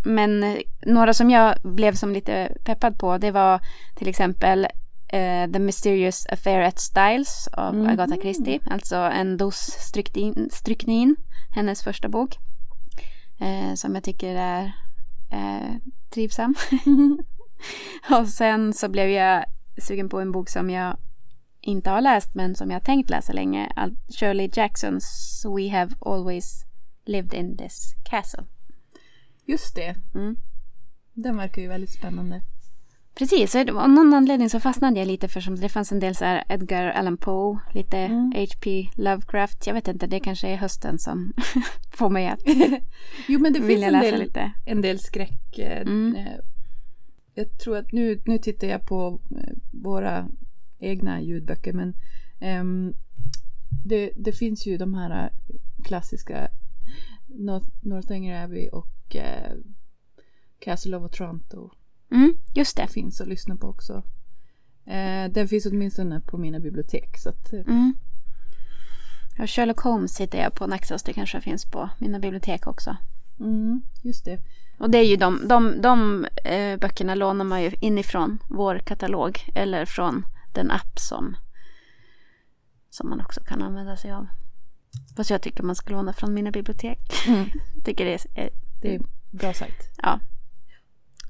Men 0.06 0.44
eh, 0.44 0.58
några 0.86 1.14
som 1.14 1.30
jag 1.30 1.56
blev 1.64 1.94
som 1.94 2.14
lite 2.14 2.58
peppad 2.64 3.00
på 3.00 3.18
det 3.18 3.32
var 3.32 3.62
till 3.96 4.08
exempel 4.08 4.68
uh, 5.14 5.52
The 5.52 5.60
Mysterious 5.60 6.26
Affair 6.30 6.62
at 6.62 6.80
Styles 6.80 7.50
av 7.54 7.76
mm. 7.76 7.88
Agatha 7.88 8.16
Christie. 8.16 8.60
Alltså 8.66 8.96
en 8.96 9.38
dos 9.38 9.58
stryknin, 9.58 10.50
stryknin 10.52 11.16
hennes 11.52 11.84
första 11.84 12.10
bok. 12.10 12.38
Uh, 13.42 13.74
som 13.76 13.96
jag 13.96 14.04
tycker 14.04 14.36
är 14.36 14.64
uh, 15.34 15.76
trivsam. 16.10 16.56
och 18.20 18.28
sen 18.28 18.74
så 18.74 18.90
blev 18.90 19.10
jag 19.10 19.46
sugen 19.78 20.10
på 20.10 20.20
en 20.20 20.32
bok 20.32 20.50
som 20.50 20.70
jag 20.70 20.98
inte 21.62 21.90
har 21.90 22.02
läst 22.02 22.36
men 22.36 22.56
som 22.56 22.72
jag 22.72 22.84
tänkt 22.84 23.10
läsa 23.10 23.34
länge. 23.34 23.72
Shirley 24.20 24.50
Jacksons 24.54 25.46
We 25.56 25.70
have 25.78 25.96
always 26.00 26.66
lived 27.06 27.34
in 27.34 27.58
this 27.58 27.96
castle. 28.04 28.44
Just 29.46 29.76
det. 29.76 29.96
Mm. 30.16 30.38
Den 31.14 31.38
verkar 31.38 31.62
ju 31.62 31.68
väldigt 31.68 31.94
spännande. 31.94 32.42
Precis, 33.20 33.56
av 33.56 33.66
någon 33.90 34.14
anledning 34.14 34.50
så 34.50 34.60
fastnade 34.60 35.00
jag 35.00 35.08
lite 35.08 35.28
för 35.28 35.42
som 35.42 35.56
det 35.56 35.70
fanns 35.70 35.92
en 35.92 36.00
del 36.00 36.16
så 36.16 36.26
här 36.26 36.44
Edgar 36.50 36.92
Allan 36.92 37.18
Poe, 37.18 37.60
lite 37.74 37.98
mm. 37.98 38.32
H.P. 38.36 38.90
Lovecraft. 38.96 39.68
Jag 39.68 39.74
vet 39.74 39.88
inte, 39.88 40.08
det 40.08 40.20
kanske 40.20 40.48
är 40.48 40.56
hösten 40.56 41.00
som 41.00 41.34
får 41.92 42.10
mig 42.10 42.28
att 42.28 42.40
Jo 43.28 43.40
men 43.40 43.54
det 43.54 43.62
finns 43.62 43.84
en 43.84 44.02
del, 44.02 44.20
lite. 44.20 44.52
en 44.66 44.82
del 44.82 45.00
skräck. 45.00 45.60
Eh, 45.60 45.82
mm. 45.82 46.16
Eh, 46.16 46.40
jag 47.34 47.60
tror 47.60 47.78
att 47.78 47.92
nu, 47.92 48.22
nu 48.26 48.38
tittar 48.38 48.68
jag 48.68 48.86
på 48.86 49.20
eh, 49.32 49.54
våra 49.72 50.28
egna 50.80 51.22
ljudböcker 51.22 51.74
men 51.74 51.94
um, 52.62 52.94
det, 53.86 54.12
det 54.16 54.32
finns 54.32 54.68
ju 54.68 54.78
de 54.78 54.94
här 54.94 55.30
klassiska 55.84 56.48
North, 57.28 57.68
Northanger 57.82 58.44
Abbey 58.44 58.68
och 58.68 59.16
uh, 59.16 59.60
Castle 60.60 60.98
of 60.98 61.04
Otranto 61.04 61.72
Mm, 62.12 62.38
just 62.54 62.78
det. 62.78 62.88
Finns 62.88 63.22
att 63.22 63.28
lyssna 63.28 63.56
på 63.56 63.68
också. 63.68 64.04
Eh, 64.86 65.32
den 65.32 65.48
finns 65.48 65.66
åtminstone 65.66 66.20
på 66.20 66.38
mina 66.38 66.60
bibliotek. 66.60 67.18
Så 67.18 67.30
att, 67.30 67.54
eh. 67.54 67.60
mm. 67.60 67.94
ja, 69.38 69.48
Sherlock 69.48 69.80
Holmes 69.80 70.20
hittar 70.20 70.40
jag 70.40 70.56
på 70.56 70.68
Naxos. 70.68 71.04
Det 71.04 71.14
kanske 71.14 71.42
finns 71.42 71.66
på 71.66 71.90
mina 72.00 72.20
bibliotek 72.20 72.68
också. 72.68 72.98
Mm, 73.40 73.82
just 74.04 74.26
det. 74.26 74.40
Och 74.80 74.90
det 74.90 74.98
är 74.98 75.06
ju 75.06 75.16
de, 75.16 75.48
de, 75.48 75.82
de 75.82 76.26
eh, 76.46 76.80
böckerna 76.80 77.16
lånar 77.16 77.46
man 77.46 77.64
ju 77.64 77.72
inifrån 77.80 78.40
vår 78.48 78.80
katalog. 78.80 79.40
Eller 79.56 79.86
från 79.86 80.26
den 80.54 80.72
app 80.72 81.00
som, 81.00 81.38
som 82.90 83.10
man 83.10 83.22
också 83.22 83.42
kan 83.42 83.62
använda 83.62 83.98
sig 83.98 84.12
av. 84.12 84.28
Fast 85.16 85.30
jag 85.30 85.42
tycker 85.42 85.64
man 85.64 85.76
ska 85.76 85.94
låna 85.94 86.14
från 86.14 86.34
mina 86.34 86.52
bibliotek. 86.52 87.28
Mm. 87.28 87.46
tycker 87.86 88.06
det 88.06 88.26
är, 88.36 88.50
det 88.82 88.96
är 88.96 89.02
bra 89.32 89.54
sagt. 89.54 89.90
Ja. 89.98 90.20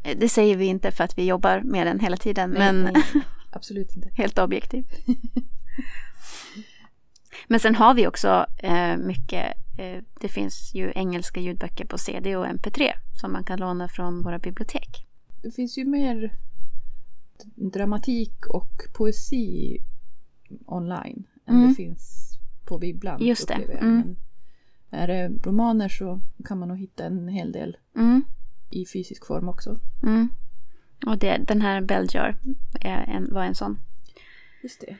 Det 0.01 0.29
säger 0.29 0.57
vi 0.57 0.65
inte 0.65 0.91
för 0.91 1.03
att 1.03 1.17
vi 1.17 1.25
jobbar 1.25 1.61
med 1.61 1.87
den 1.87 1.99
hela 1.99 2.17
tiden, 2.17 2.49
nej, 2.49 2.73
men 2.73 2.93
nej, 2.93 3.03
absolut 3.49 3.95
inte. 3.95 4.09
helt 4.13 4.37
objektivt. 4.37 4.91
men 7.47 7.59
sen 7.59 7.75
har 7.75 7.93
vi 7.93 8.07
också 8.07 8.45
eh, 8.57 8.97
mycket, 8.97 9.53
eh, 9.77 10.03
det 10.21 10.27
finns 10.27 10.71
ju 10.75 10.91
engelska 10.95 11.39
ljudböcker 11.39 11.85
på 11.85 11.97
CD 11.97 12.35
och 12.35 12.45
MP3 12.45 12.91
som 13.21 13.31
man 13.31 13.43
kan 13.43 13.59
låna 13.59 13.87
från 13.87 14.21
våra 14.23 14.39
bibliotek. 14.39 15.07
Det 15.41 15.51
finns 15.51 15.77
ju 15.77 15.85
mer 15.85 16.37
dramatik 17.55 18.45
och 18.45 18.71
poesi 18.93 19.77
online 20.65 21.23
än 21.45 21.55
mm. 21.55 21.69
det 21.69 21.75
finns 21.75 22.33
på 22.65 22.77
bibblan. 22.77 23.21
Just 23.21 23.47
det. 23.47 23.53
Mm. 23.53 24.15
är 24.89 25.07
det 25.07 25.31
romaner 25.43 25.89
så 25.89 26.21
kan 26.45 26.59
man 26.59 26.67
nog 26.67 26.77
hitta 26.77 27.05
en 27.05 27.27
hel 27.27 27.51
del. 27.51 27.77
Mm 27.95 28.23
i 28.69 28.85
fysisk 28.85 29.25
form 29.25 29.49
också. 29.49 29.79
Mm. 30.03 30.29
Och 31.05 31.17
det, 31.17 31.37
den 31.37 31.61
här 31.61 31.81
Beljar 31.81 32.35
en, 32.81 33.33
var 33.33 33.43
en 33.43 33.55
sån. 33.55 33.79
Just 34.63 34.81
det. 34.81 34.97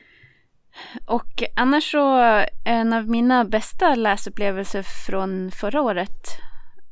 Och 1.04 1.42
annars 1.56 1.90
så, 1.90 2.20
en 2.64 2.92
av 2.92 3.08
mina 3.08 3.44
bästa 3.44 3.94
läsupplevelser 3.94 4.82
från 5.06 5.50
förra 5.50 5.82
året 5.82 6.26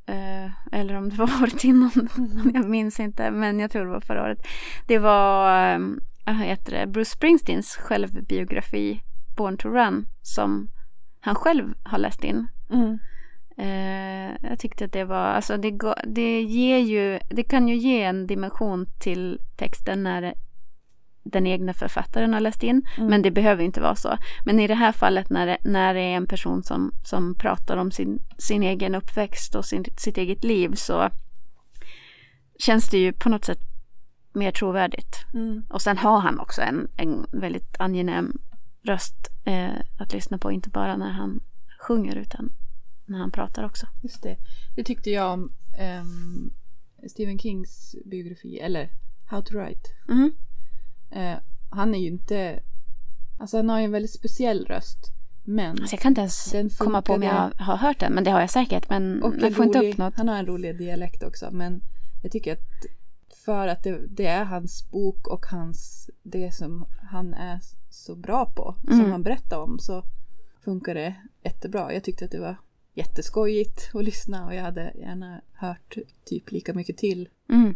eh, 0.06 0.78
eller 0.78 0.94
om 0.94 1.08
det 1.08 1.16
var 1.16 1.30
året 1.42 1.64
innan, 1.64 2.08
jag 2.54 2.68
minns 2.68 3.00
inte, 3.00 3.30
men 3.30 3.60
jag 3.60 3.70
tror 3.70 3.84
det 3.84 3.92
var 3.92 4.00
förra 4.00 4.22
året. 4.22 4.46
Det 4.86 4.98
var, 4.98 5.74
eh, 6.26 6.34
heter 6.34 6.72
det, 6.72 6.86
Bruce 6.86 7.10
Springsteens 7.10 7.76
självbiografi 7.76 9.02
Born 9.36 9.56
to 9.56 9.68
Run 9.68 10.06
som 10.22 10.70
han 11.20 11.34
själv 11.34 11.74
har 11.82 11.98
läst 11.98 12.24
in. 12.24 12.48
Mm. 12.70 12.98
Eh, 13.58 14.48
jag 14.50 14.58
tyckte 14.58 14.84
att 14.84 14.92
det 14.92 15.04
var, 15.04 15.26
alltså 15.26 15.56
det, 15.56 15.78
det 16.04 16.42
ger 16.42 16.78
ju, 16.78 17.18
det 17.28 17.42
kan 17.42 17.68
ju 17.68 17.76
ge 17.76 18.02
en 18.02 18.26
dimension 18.26 18.86
till 18.98 19.40
texten 19.56 20.02
när 20.02 20.34
den 21.22 21.46
egna 21.46 21.74
författaren 21.74 22.32
har 22.32 22.40
läst 22.40 22.62
in. 22.62 22.86
Mm. 22.96 23.10
Men 23.10 23.22
det 23.22 23.30
behöver 23.30 23.64
inte 23.64 23.80
vara 23.80 23.96
så. 23.96 24.18
Men 24.44 24.60
i 24.60 24.66
det 24.66 24.74
här 24.74 24.92
fallet 24.92 25.30
när 25.30 25.46
det, 25.46 25.58
när 25.64 25.94
det 25.94 26.00
är 26.00 26.16
en 26.16 26.26
person 26.26 26.62
som, 26.62 26.92
som 27.04 27.34
pratar 27.34 27.76
om 27.76 27.90
sin, 27.90 28.22
sin 28.38 28.62
egen 28.62 28.94
uppväxt 28.94 29.54
och 29.54 29.64
sin, 29.64 29.84
sitt 29.96 30.18
eget 30.18 30.44
liv 30.44 30.74
så 30.74 31.10
känns 32.58 32.88
det 32.90 32.98
ju 32.98 33.12
på 33.12 33.28
något 33.28 33.44
sätt 33.44 33.60
mer 34.32 34.50
trovärdigt. 34.50 35.16
Mm. 35.34 35.64
Och 35.70 35.82
sen 35.82 35.98
har 35.98 36.18
han 36.18 36.40
också 36.40 36.62
en, 36.62 36.88
en 36.96 37.26
väldigt 37.32 37.76
angenäm 37.78 38.38
röst 38.82 39.28
eh, 39.44 39.80
att 39.98 40.12
lyssna 40.12 40.38
på. 40.38 40.52
Inte 40.52 40.70
bara 40.70 40.96
när 40.96 41.10
han 41.10 41.40
sjunger 41.80 42.16
utan 42.16 42.50
när 43.08 43.18
han 43.18 43.30
pratar 43.30 43.64
också. 43.64 43.86
Just 44.02 44.22
det. 44.22 44.36
Det 44.76 44.84
tyckte 44.84 45.10
jag 45.10 45.32
om 45.32 45.52
um, 46.00 46.54
Stephen 47.08 47.38
Kings 47.38 47.96
biografi, 48.04 48.58
eller 48.58 48.90
How 49.26 49.42
to 49.42 49.58
Write. 49.58 49.90
Mm. 50.08 50.32
Uh, 51.16 51.38
han 51.70 51.94
är 51.94 51.98
ju 51.98 52.06
inte... 52.06 52.60
Alltså 53.38 53.56
han 53.56 53.68
har 53.68 53.78
ju 53.78 53.84
en 53.84 53.92
väldigt 53.92 54.14
speciell 54.14 54.66
röst. 54.66 55.12
Men 55.44 55.70
alltså 55.70 55.94
jag 55.94 56.00
kan 56.00 56.10
inte 56.10 56.20
ens 56.20 56.78
komma 56.78 57.02
på 57.02 57.12
om 57.12 57.22
jag 57.22 57.52
har 57.56 57.76
hört 57.76 58.00
den, 58.00 58.12
men 58.12 58.24
det 58.24 58.30
har 58.30 58.40
jag 58.40 58.50
säkert. 58.50 58.88
Men 58.88 59.22
och 59.22 59.34
jag 59.38 59.54
får 59.54 59.64
rolig, 59.64 59.76
inte 59.76 59.90
upp 59.90 59.98
något. 59.98 60.16
Han 60.16 60.28
har 60.28 60.36
en 60.36 60.46
rolig 60.46 60.78
dialekt 60.78 61.22
också, 61.22 61.48
men 61.52 61.82
jag 62.22 62.32
tycker 62.32 62.52
att 62.52 62.86
för 63.44 63.68
att 63.68 63.82
det, 63.82 64.06
det, 64.08 64.26
är 64.26 64.44
hans 64.44 64.90
bok 64.90 65.26
och 65.26 65.46
hans, 65.46 66.10
det 66.22 66.54
som 66.54 66.86
han 67.10 67.34
är 67.34 67.60
så 67.90 68.16
bra 68.16 68.46
på, 68.46 68.74
mm. 68.86 68.98
som 68.98 69.10
han 69.12 69.22
berättar 69.22 69.58
om, 69.58 69.78
så 69.78 70.04
funkar 70.64 70.94
det 70.94 71.14
jättebra. 71.44 71.92
Jag 71.92 72.04
tyckte 72.04 72.24
att 72.24 72.30
det 72.30 72.40
var 72.40 72.56
jätteskojigt 72.98 73.90
att 73.94 74.04
lyssna 74.04 74.46
och 74.46 74.54
jag 74.54 74.62
hade 74.62 74.92
gärna 74.98 75.40
hört 75.52 75.96
typ 76.24 76.50
lika 76.50 76.74
mycket 76.74 76.96
till. 76.96 77.28
Mm. 77.48 77.74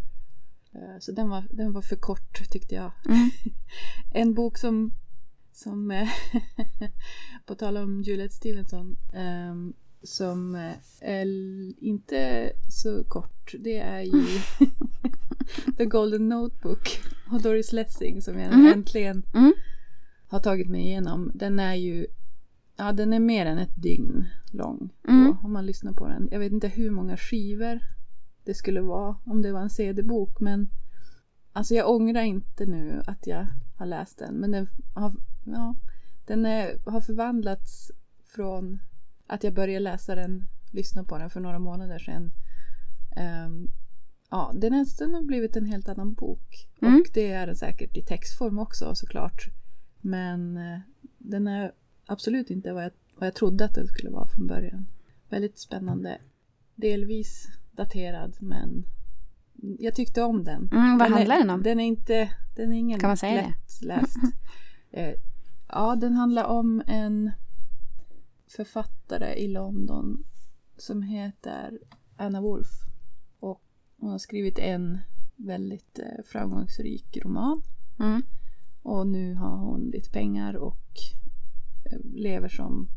Eh, 0.75 0.99
så 1.01 1.13
den 1.13 1.29
var, 1.29 1.45
den 1.51 1.73
var 1.73 1.83
för 1.83 1.97
kort 1.97 2.51
tyckte 2.51 2.75
jag. 2.75 2.93
Mm. 3.07 3.31
en 4.13 4.35
bok 4.35 4.59
som, 4.59 4.95
som 5.53 5.91
eh, 5.91 6.09
på 7.47 7.55
tal 7.55 7.77
om 7.77 8.03
Juliette 8.03 8.35
Stevenson, 8.35 8.97
um, 9.51 9.75
som 10.03 10.55
eh, 10.55 10.75
är 11.01 11.27
inte 11.85 12.53
så 12.69 13.05
kort, 13.05 13.55
det 13.59 13.79
är 13.79 14.03
ju 14.03 14.27
The 15.77 15.85
Golden 15.85 16.29
Notebook 16.29 17.01
av 17.33 17.43
Doris 17.43 17.73
Lessing 17.73 18.23
som 18.23 18.39
jag 18.39 18.53
mm. 18.53 18.73
äntligen 18.73 19.23
har 20.27 20.41
tagit 20.41 20.69
mig 20.69 20.81
igenom. 20.81 21.31
Den 21.35 21.59
är 21.59 21.75
ju 21.75 22.07
Ja, 22.77 22.93
den 22.93 23.13
är 23.13 23.21
mer 23.21 23.47
än 23.47 23.59
ett 23.59 23.83
dygn 23.83 24.29
lång. 24.53 24.91
Mm. 25.09 25.37
Om 25.43 25.53
man 25.53 25.67
lyssnar 25.67 25.93
på 25.93 26.09
den. 26.09 26.29
Jag 26.31 26.39
vet 26.39 26.53
inte 26.53 26.69
hur 26.69 26.91
många 26.91 27.17
skivor 27.17 27.81
det 28.45 28.55
skulle 28.55 28.81
vara 28.81 29.17
om 29.25 29.43
det 29.43 29.53
var 29.53 29.61
en 29.61 29.71
CD-bok. 29.71 30.41
Men 30.41 30.69
alltså 31.53 31.75
jag 31.75 31.91
ångrar 31.91 32.23
inte 32.23 32.67
nu 32.67 33.03
att 33.07 33.27
jag 33.27 33.47
har 33.79 33.87
läst 33.87 34.19
den. 34.19 34.35
Men 34.35 34.51
den 34.51 34.67
har, 34.95 35.13
ja, 35.45 35.75
den 36.27 36.47
är, 36.47 36.91
har 36.91 37.01
förvandlats 37.01 37.91
från 38.25 38.79
att 39.27 39.45
jag 39.45 39.55
började 39.55 39.85
läsa 39.85 40.15
den, 40.15 40.49
lyssna 40.73 41.05
på 41.05 41.19
den 41.19 41.31
för 41.31 41.41
några 41.41 41.59
månader 41.59 41.99
sedan. 41.99 42.33
Um, 43.47 43.71
ja, 44.31 44.53
den, 44.55 44.73
är, 44.73 44.99
den 44.99 45.15
har 45.15 45.23
blivit 45.23 45.57
en 45.57 45.67
helt 45.67 45.89
annan 45.89 46.15
bok. 46.15 46.69
Mm. 46.83 46.95
Och 46.95 47.07
det 47.15 47.33
är 47.33 47.47
den 47.47 47.57
säkert 47.57 47.97
i 47.97 48.03
textform 48.03 48.59
också 48.59 48.95
såklart. 48.95 49.47
Men 50.01 50.57
uh, 50.57 50.79
den 51.19 51.47
är 51.47 51.73
absolut 52.13 52.51
inte 52.51 52.73
vad 52.73 52.85
jag 52.85 52.91
vad 53.23 53.27
jag 53.27 53.35
trodde 53.35 53.65
att 53.65 53.75
den 53.75 53.87
skulle 53.87 54.11
vara 54.11 54.27
från 54.27 54.47
början. 54.47 54.87
Väldigt 55.29 55.59
spännande. 55.59 56.19
Delvis 56.75 57.49
daterad 57.73 58.37
men 58.41 58.85
jag 59.79 59.95
tyckte 59.95 60.23
om 60.23 60.45
den. 60.45 60.71
Mm, 60.73 60.99
vad 60.99 61.07
den 61.07 61.13
handlar 61.13 61.37
är, 61.37 61.41
den 61.41 61.51
om? 61.51 61.63
Den 61.63 61.81
är 61.81 61.85
inte, 61.85 62.31
den 62.57 62.73
är 62.73 62.79
ingen 62.79 63.01
Kan 63.01 63.11
man 63.11 63.17
säga 63.17 63.43
det? 63.43 63.49
lättläst. 63.49 64.17
eh, 64.91 65.15
ja, 65.69 65.97
den 65.97 66.13
handlar 66.13 66.45
om 66.45 66.83
en 66.87 67.31
författare 68.57 69.35
i 69.35 69.49
London 69.49 70.25
som 70.77 71.03
heter 71.03 71.79
Anna 72.17 72.41
Wolf. 72.41 72.71
Och 73.41 73.63
hon 73.99 74.11
har 74.11 74.19
skrivit 74.19 74.59
en 74.59 74.99
väldigt 75.37 75.99
eh, 75.99 76.25
framgångsrik 76.25 77.19
roman. 77.25 77.63
Mm. 77.99 78.23
Och 78.83 79.07
nu 79.07 79.35
har 79.35 79.57
hon 79.57 79.81
lite 79.81 80.11
pengar 80.11 80.55
och 80.55 80.83
lever 82.15 82.49
som 82.49 82.89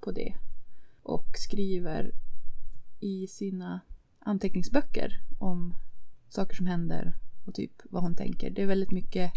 på 0.00 0.12
det. 0.12 0.34
Och 1.02 1.26
skriver 1.34 2.12
i 3.00 3.26
sina 3.26 3.80
anteckningsböcker 4.18 5.20
om 5.38 5.74
saker 6.28 6.56
som 6.56 6.66
händer 6.66 7.14
och 7.46 7.54
typ 7.54 7.72
vad 7.84 8.02
hon 8.02 8.14
tänker. 8.14 8.50
Det 8.50 8.62
är 8.62 8.66
väldigt 8.66 8.90
mycket, 8.90 9.32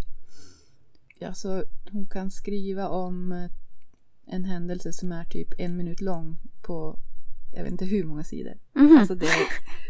ja 1.19 1.33
så 1.33 1.63
hon 1.91 2.05
kan 2.05 2.31
skriva 2.31 2.87
om 2.87 3.31
eh, 3.31 3.49
en 4.25 4.45
händelse 4.45 4.93
som 4.93 5.11
är 5.11 5.25
typ 5.25 5.53
en 5.57 5.77
minut 5.77 6.01
lång 6.01 6.37
på 6.61 6.99
jag 7.55 7.63
vet 7.63 7.71
inte 7.71 7.85
hur 7.85 8.03
många 8.03 8.23
sidor. 8.23 8.57
Mhm. 8.73 8.97
Alltså 8.97 9.15
det 9.15 9.25
är 9.25 9.47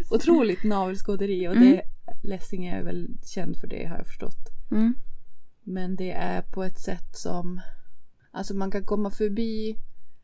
otroligt 0.09 0.63
navelskåderi 0.63 1.47
och 1.47 1.55
Mm. 1.55 1.71
det, 1.71 1.81
Lessing 2.23 2.65
är 2.65 2.83
väl 2.83 3.17
känd 3.25 3.57
för 3.57 3.67
det 3.67 3.85
har 3.85 3.97
jag 3.97 4.05
förstått. 4.07 4.49
Mm. 4.71 4.93
Men 5.63 5.95
det 5.95 6.11
är 6.11 6.41
på 6.41 6.63
ett 6.63 6.79
sätt 6.79 7.15
som... 7.17 7.61
Alltså 8.35 8.53
man 8.53 8.71
kan 8.71 8.83
komma 8.83 9.11
förbi 9.11 9.77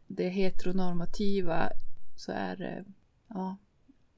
det 0.08 0.30
heteronormativa 0.30 1.70
så 2.16 2.32
är 2.32 2.56
det... 2.56 2.84
Ja, 3.34 3.58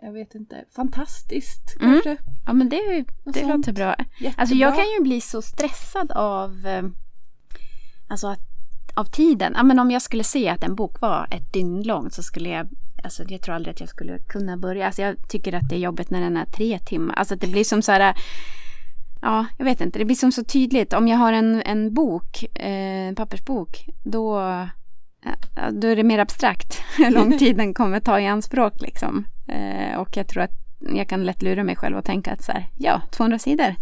jag 0.01 0.11
vet 0.11 0.35
inte. 0.35 0.65
Fantastiskt 0.75 1.75
Mm. 1.81 1.91
kanske. 1.93 2.17
Ja 2.45 2.53
men 2.53 2.69
det, 2.69 3.05
Något 3.23 3.33
det 3.33 3.39
sånt. 3.39 3.53
låter 3.67 3.73
bra. 3.73 3.95
Jättebra. 4.19 4.33
Alltså 4.41 4.55
jag 4.55 4.75
kan 4.75 4.85
ju 4.85 5.03
bli 5.03 5.21
så 5.21 5.41
stressad 5.41 6.11
av 6.11 6.67
eh, 6.67 6.83
Alltså 8.07 8.27
att, 8.27 8.39
av 8.95 9.05
tiden. 9.05 9.53
Ja, 9.55 9.63
men 9.63 9.79
om 9.79 9.91
jag 9.91 10.01
skulle 10.01 10.23
se 10.23 10.49
att 10.49 10.63
en 10.63 10.75
bok 10.75 11.01
var 11.01 11.27
ett 11.31 11.53
dygn 11.53 11.83
lång 11.83 12.11
så 12.11 12.23
skulle 12.23 12.49
jag 12.49 12.69
Alltså 13.03 13.23
jag 13.27 13.41
tror 13.41 13.55
aldrig 13.55 13.73
att 13.73 13.79
jag 13.79 13.89
skulle 13.89 14.17
kunna 14.19 14.57
börja. 14.57 14.85
Alltså 14.85 15.01
jag 15.01 15.29
tycker 15.29 15.53
att 15.53 15.69
det 15.69 15.75
är 15.75 15.79
jobbigt 15.79 16.09
när 16.09 16.21
den 16.21 16.37
är 16.37 16.45
tre 16.45 16.79
timmar. 16.79 17.13
Alltså 17.15 17.35
det 17.35 17.47
blir 17.47 17.63
som 17.63 17.81
så 17.81 17.91
här 17.91 18.15
Ja, 19.21 19.45
jag 19.57 19.65
vet 19.65 19.81
inte. 19.81 19.99
Det 19.99 20.05
blir 20.05 20.15
som 20.15 20.31
så 20.31 20.43
tydligt. 20.43 20.93
Om 20.93 21.07
jag 21.07 21.17
har 21.17 21.33
en, 21.33 21.61
en 21.65 21.93
bok, 21.93 22.43
eh, 22.55 23.07
en 23.07 23.15
pappersbok, 23.15 23.85
då, 24.03 24.35
då 25.71 25.87
är 25.87 25.95
det 25.95 26.03
mer 26.03 26.19
abstrakt 26.19 26.81
hur 26.97 27.11
lång 27.11 27.37
tid 27.37 27.57
den 27.57 27.73
kommer 27.73 27.99
ta 27.99 28.19
i 28.19 28.27
anspråk. 28.27 28.81
Liksom. 28.81 29.25
Eh, 29.47 29.99
och 29.99 30.17
jag 30.17 30.27
tror 30.27 30.43
att 30.43 30.51
jag 30.95 31.07
kan 31.07 31.23
lätt 31.23 31.41
lura 31.41 31.63
mig 31.63 31.75
själv 31.75 31.97
och 31.97 32.05
tänka 32.05 32.31
att 32.31 32.43
så 32.43 32.51
här, 32.51 32.69
ja, 32.77 33.01
200 33.11 33.39
sidor, 33.39 33.75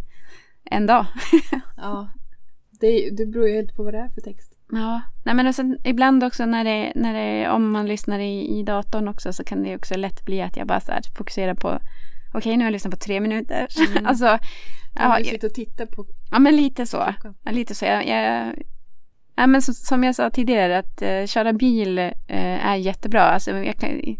en 0.65 0.86
dag. 0.86 1.05
Ja. 1.77 2.10
Det, 2.79 3.10
det 3.17 3.25
beror 3.25 3.48
ju 3.48 3.55
helt 3.55 3.75
på 3.75 3.84
vad 3.84 3.93
det 3.93 4.00
är 4.00 4.10
för 4.10 4.22
text. 4.22 4.53
Ja, 4.72 5.01
nej 5.25 5.36
men 5.36 5.48
alltså, 5.48 5.63
ibland 5.84 6.24
också 6.24 6.46
när 6.46 6.63
det, 6.63 6.91
när 6.96 7.13
det, 7.13 7.49
om 7.49 7.71
man 7.71 7.86
lyssnar 7.88 8.19
i, 8.19 8.60
i 8.60 8.63
datorn 8.63 9.08
också 9.08 9.34
så 9.34 9.43
kan 9.43 9.63
det 9.63 9.75
också 9.75 9.97
lätt 9.97 10.25
bli 10.25 10.41
att 10.41 10.58
jag 10.58 10.67
bara 10.67 10.80
så 10.80 10.91
här 10.91 11.02
fokuserar 11.17 11.54
på 11.54 11.80
Okej, 12.34 12.58
nu 12.58 12.63
har 12.63 12.67
jag 12.67 12.73
lyssnat 12.73 12.93
på 12.93 12.99
tre 12.99 13.19
minuter. 13.19 13.67
Mm. 13.88 14.06
alltså, 14.06 14.39
Ja, 14.95 15.17
du 15.17 15.23
sitter 15.23 15.47
och 15.47 15.54
tittar 15.54 15.86
på 15.86 16.06
ja, 16.32 16.39
men 16.39 16.56
lite 16.56 16.86
så. 16.86 17.13
Ja, 17.43 17.52
lite 17.52 17.75
så. 17.75 17.86
Jag, 17.86 18.08
jag, 18.08 18.56
ja, 19.36 19.47
men 19.47 19.62
som, 19.62 19.73
som 19.73 20.04
jag 20.04 20.15
sa 20.15 20.30
tidigare, 20.30 20.78
att 20.78 21.02
eh, 21.02 21.25
köra 21.25 21.54
bil 21.54 21.97
eh, 21.99 22.65
är 22.67 22.75
jättebra. 22.75 23.23
Alltså, 23.23 23.52
jag 23.52 23.78
kan, 23.78 24.15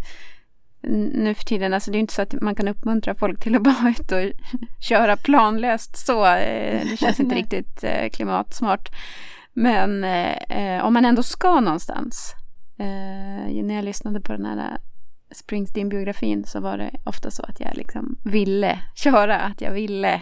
nu 1.14 1.34
för 1.34 1.44
tiden, 1.44 1.74
alltså, 1.74 1.92
det 1.92 1.98
är 1.98 2.00
inte 2.00 2.14
så 2.14 2.22
att 2.22 2.42
man 2.42 2.56
kan 2.56 2.68
uppmuntra 2.68 3.16
folk 3.16 3.44
till 3.44 3.56
att 3.56 3.64
bara 3.82 3.94
ute 4.00 4.16
och 4.16 4.34
köra 4.80 5.18
planlöst 5.18 5.98
så. 5.98 6.26
Eh, 6.26 6.82
det 6.90 6.98
känns 6.98 7.20
inte 7.20 7.36
riktigt 7.36 7.84
klimatsmart. 8.12 8.90
Men 9.54 10.04
eh, 10.04 10.86
om 10.86 10.94
man 10.94 11.06
ändå 11.06 11.24
ska 11.24 11.60
någonstans. 11.60 12.34
Eh, 12.80 13.64
när 13.64 13.76
jag 13.76 13.86
lyssnade 13.86 14.22
på 14.22 14.32
den 14.32 14.46
här 14.46 14.78
Springsteen-biografin 15.32 16.46
så 16.46 16.60
var 16.60 16.78
det 16.78 16.92
ofta 17.04 17.32
så 17.32 17.44
att 17.44 17.60
jag 17.60 17.78
liksom 17.78 18.18
ville 18.24 18.80
köra, 18.96 19.40
att 19.40 19.62
jag 19.62 19.72
ville 19.72 20.22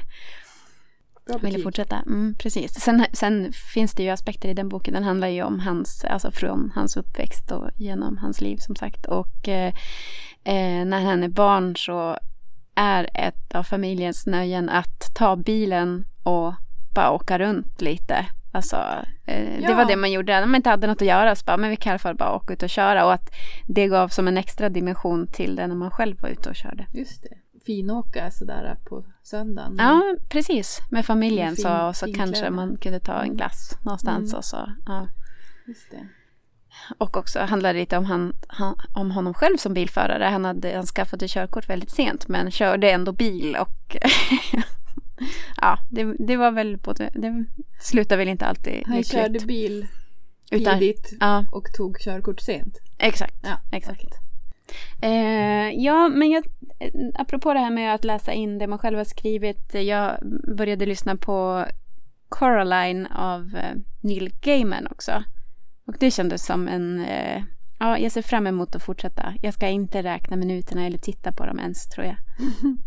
ville 1.42 1.64
fortsätta. 1.64 1.96
Mm, 1.96 2.36
precis. 2.40 2.74
Sen, 2.74 3.06
sen 3.14 3.54
finns 3.74 3.94
det 3.94 4.04
ju 4.04 4.10
aspekter 4.10 4.50
i 4.50 4.54
den 4.54 4.70
boken. 4.70 4.94
Den 4.94 5.04
handlar 5.04 5.28
ju 5.28 5.44
om 5.44 5.60
hans, 5.60 6.06
alltså 6.06 6.32
från 6.32 6.72
hans 6.76 6.98
uppväxt 6.98 7.52
och 7.52 7.70
genom 7.76 8.18
hans 8.18 8.42
liv 8.42 8.58
som 8.58 8.76
sagt. 8.76 9.06
Och 9.06 9.48
eh, 9.48 9.74
eh, 10.44 10.86
när 10.86 11.02
han 11.02 11.24
är 11.24 11.30
barn 11.30 11.76
så 11.76 12.18
är 12.76 13.10
ett 13.14 13.56
av 13.56 13.64
familjens 13.64 14.26
nöjen 14.26 14.70
att 14.70 15.16
ta 15.16 15.36
bilen 15.36 16.06
och 16.24 16.54
bara 16.96 17.12
åka 17.12 17.40
runt 17.40 17.82
lite. 17.82 18.26
Alltså, 18.52 18.76
eh, 19.26 19.60
Ja. 19.62 19.68
det 19.68 19.74
var 19.76 19.86
det 19.86 19.96
man 19.96 20.12
gjorde. 20.12 20.40
När 20.40 20.46
man 20.48 20.56
inte 20.56 20.70
hade 20.70 20.88
något 20.88 21.02
att 21.02 21.08
göra 21.08 21.36
så 21.36 21.46
bara, 21.46 21.58
men 21.58 21.70
vi 21.70 21.76
kan 21.76 21.90
i 21.90 21.92
alla 21.92 22.00
fall 22.00 22.16
bara 22.16 22.36
åka 22.36 22.54
ut 22.54 22.64
och 22.64 22.70
köra. 22.70 23.06
Och 23.06 23.14
att 23.14 23.30
det 23.68 23.88
gav 23.88 24.08
som 24.08 24.28
en 24.28 24.38
extra 24.38 24.70
dimension 24.70 25.28
till 25.28 25.56
det 25.56 25.68
när 25.68 25.76
man 25.76 25.92
själv 25.92 26.22
var 26.22 26.30
ute 26.30 26.50
och 26.50 26.56
körde. 26.56 26.86
Just 26.94 27.24
det. 27.24 27.30
Finåka 27.66 28.32
sådär 28.32 28.78
på 28.90 29.06
söndagen. 29.24 29.76
Ja, 29.80 30.02
precis. 30.30 30.80
Med 30.92 31.06
familjen 31.06 31.56
fin- 31.56 31.64
så, 31.64 31.92
så 31.94 32.06
finkläder. 32.06 32.26
kanske 32.34 32.50
man 32.50 32.78
kunde 32.78 33.00
ta 33.00 33.22
en 33.24 33.36
glass 33.38 33.78
någonstans. 33.86 34.32
Mm. 34.32 34.38
Och, 34.38 34.46
så, 34.46 34.58
ja. 34.86 35.08
Just 35.68 35.92
det. 35.92 36.08
och 36.98 37.18
också 37.18 37.40
handlar 37.40 37.74
det 37.74 37.80
lite 37.80 37.98
om, 37.98 38.06
han, 38.06 38.34
han, 38.48 38.76
om 38.96 39.12
honom 39.12 39.34
själv 39.34 39.58
som 39.58 39.74
bilförare. 39.74 40.24
Han 40.24 40.46
hade 40.46 40.76
han 40.76 40.86
skaffade 40.86 41.28
körkort 41.28 41.70
väldigt 41.70 41.92
sent 41.92 42.28
men 42.28 42.52
körde 42.52 42.92
ändå 42.92 43.12
bil. 43.12 43.56
Och 43.60 43.96
ja, 45.62 45.80
det, 45.90 46.16
det 46.20 46.36
var 46.38 46.52
väl 46.52 46.78
både, 46.78 47.10
det 47.14 47.46
slutade 47.80 48.18
väl 48.20 48.28
inte 48.28 48.46
alltid 48.46 48.84
Han 48.86 48.98
lyckligt. 48.98 49.12
körde 49.22 49.40
bil 49.40 49.88
Utan- 50.52 50.80
tidigt 50.80 51.14
Ja, 51.20 51.46
och 51.52 51.74
tog 51.78 52.00
körkort 52.00 52.40
sent. 52.40 52.78
exakt. 52.98 53.36
Ja, 53.44 53.60
exakt. 53.72 54.02
okej. 54.04 54.12
Eh, 55.02 55.70
ja, 55.84 56.10
men 56.10 56.30
jag, 56.32 56.44
eh, 56.80 56.92
apropå 57.16 57.54
det 57.54 57.60
här 57.60 57.72
med 57.72 57.94
att 57.96 58.04
läsa 58.04 58.34
in 58.34 58.58
det 58.58 58.68
man 58.68 58.80
själv 58.80 58.98
har 58.98 59.06
skrivit. 59.06 59.74
Jag 59.74 60.18
började 60.58 60.86
lyssna 60.86 61.16
på 61.16 61.66
Coraline 62.30 63.06
av 63.06 63.56
eh, 63.56 63.76
Neil 64.02 64.34
Gaiman 64.42 64.88
också. 64.88 65.24
Och 65.88 65.96
det 66.00 66.12
kändes 66.12 66.46
som 66.46 66.68
en... 66.68 67.06
Eh, 67.06 67.44
ja, 67.80 67.98
jag 67.98 68.12
ser 68.12 68.22
fram 68.22 68.48
emot 68.48 68.76
att 68.76 68.84
fortsätta. 68.84 69.34
Jag 69.42 69.54
ska 69.54 69.68
inte 69.68 70.04
räkna 70.04 70.38
minuterna 70.38 70.86
eller 70.86 70.98
titta 70.98 71.32
på 71.32 71.46
dem 71.46 71.60
ens, 71.60 71.88
tror 71.90 72.06
jag. 72.06 72.16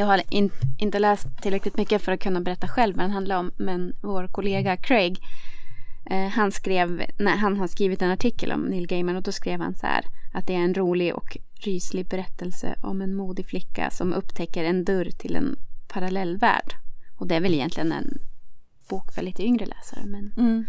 Jag 0.00 0.06
har 0.06 0.22
in, 0.30 0.50
inte 0.78 0.98
läst 0.98 1.26
tillräckligt 1.42 1.76
mycket 1.76 2.02
för 2.02 2.12
att 2.12 2.20
kunna 2.20 2.40
berätta 2.40 2.68
själv 2.68 2.96
vad 2.96 3.04
den 3.04 3.10
handlar 3.10 3.38
om. 3.38 3.50
Men 3.56 3.96
vår 4.02 4.26
kollega 4.26 4.76
Craig, 4.76 5.18
eh, 6.10 6.28
han 6.28 6.52
skrev, 6.52 7.02
nej, 7.18 7.36
han 7.38 7.56
har 7.56 7.66
skrivit 7.66 8.02
en 8.02 8.10
artikel 8.10 8.52
om 8.52 8.60
Neil 8.60 8.86
Gaiman 8.86 9.16
och 9.16 9.22
då 9.22 9.32
skrev 9.32 9.60
han 9.60 9.74
så 9.74 9.86
här 9.86 10.04
att 10.32 10.46
det 10.46 10.54
är 10.54 10.58
en 10.58 10.74
rolig 10.74 11.14
och 11.14 11.36
ryslig 11.54 12.08
berättelse 12.08 12.74
om 12.82 13.00
en 13.02 13.14
modig 13.14 13.46
flicka 13.46 13.90
som 13.90 14.12
upptäcker 14.12 14.64
en 14.64 14.84
dörr 14.84 15.10
till 15.10 15.36
en 15.36 15.56
parallellvärld. 15.88 16.74
Och 17.18 17.26
det 17.26 17.34
är 17.34 17.40
väl 17.40 17.54
egentligen 17.54 17.92
en 17.92 18.18
bok 18.88 19.12
för 19.12 19.22
lite 19.22 19.42
yngre 19.44 19.66
läsare. 19.66 20.06
Men, 20.06 20.32
Mm. 20.36 20.64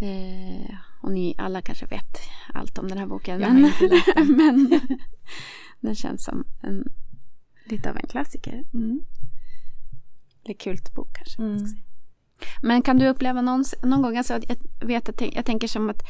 eh, 0.00 0.74
och 1.02 1.12
ni 1.12 1.34
alla 1.38 1.62
kanske 1.62 1.86
vet 1.86 2.18
allt 2.54 2.78
om 2.78 2.88
den 2.88 2.98
här 2.98 3.06
boken. 3.06 3.40
Jag 3.40 3.52
men, 3.54 3.72
men 4.36 4.80
den 5.80 5.94
känns 5.94 6.24
som 6.24 6.44
en, 6.62 6.84
lite 7.64 7.90
av 7.90 7.96
en 7.96 8.06
klassiker. 8.06 8.64
Mm. 8.74 9.00
Eller 10.44 10.54
kultbok 10.54 11.12
kanske. 11.12 11.42
Mm. 11.42 11.66
Men 12.62 12.82
kan 12.82 12.98
du 12.98 13.08
uppleva 13.08 13.40
någon, 13.40 13.64
någon 13.82 14.02
gång, 14.02 14.16
alltså, 14.16 14.40
jag, 14.48 14.86
vet 14.86 15.08
att, 15.08 15.20
jag 15.20 15.44
tänker 15.44 15.68
som 15.68 15.90
att, 15.90 16.02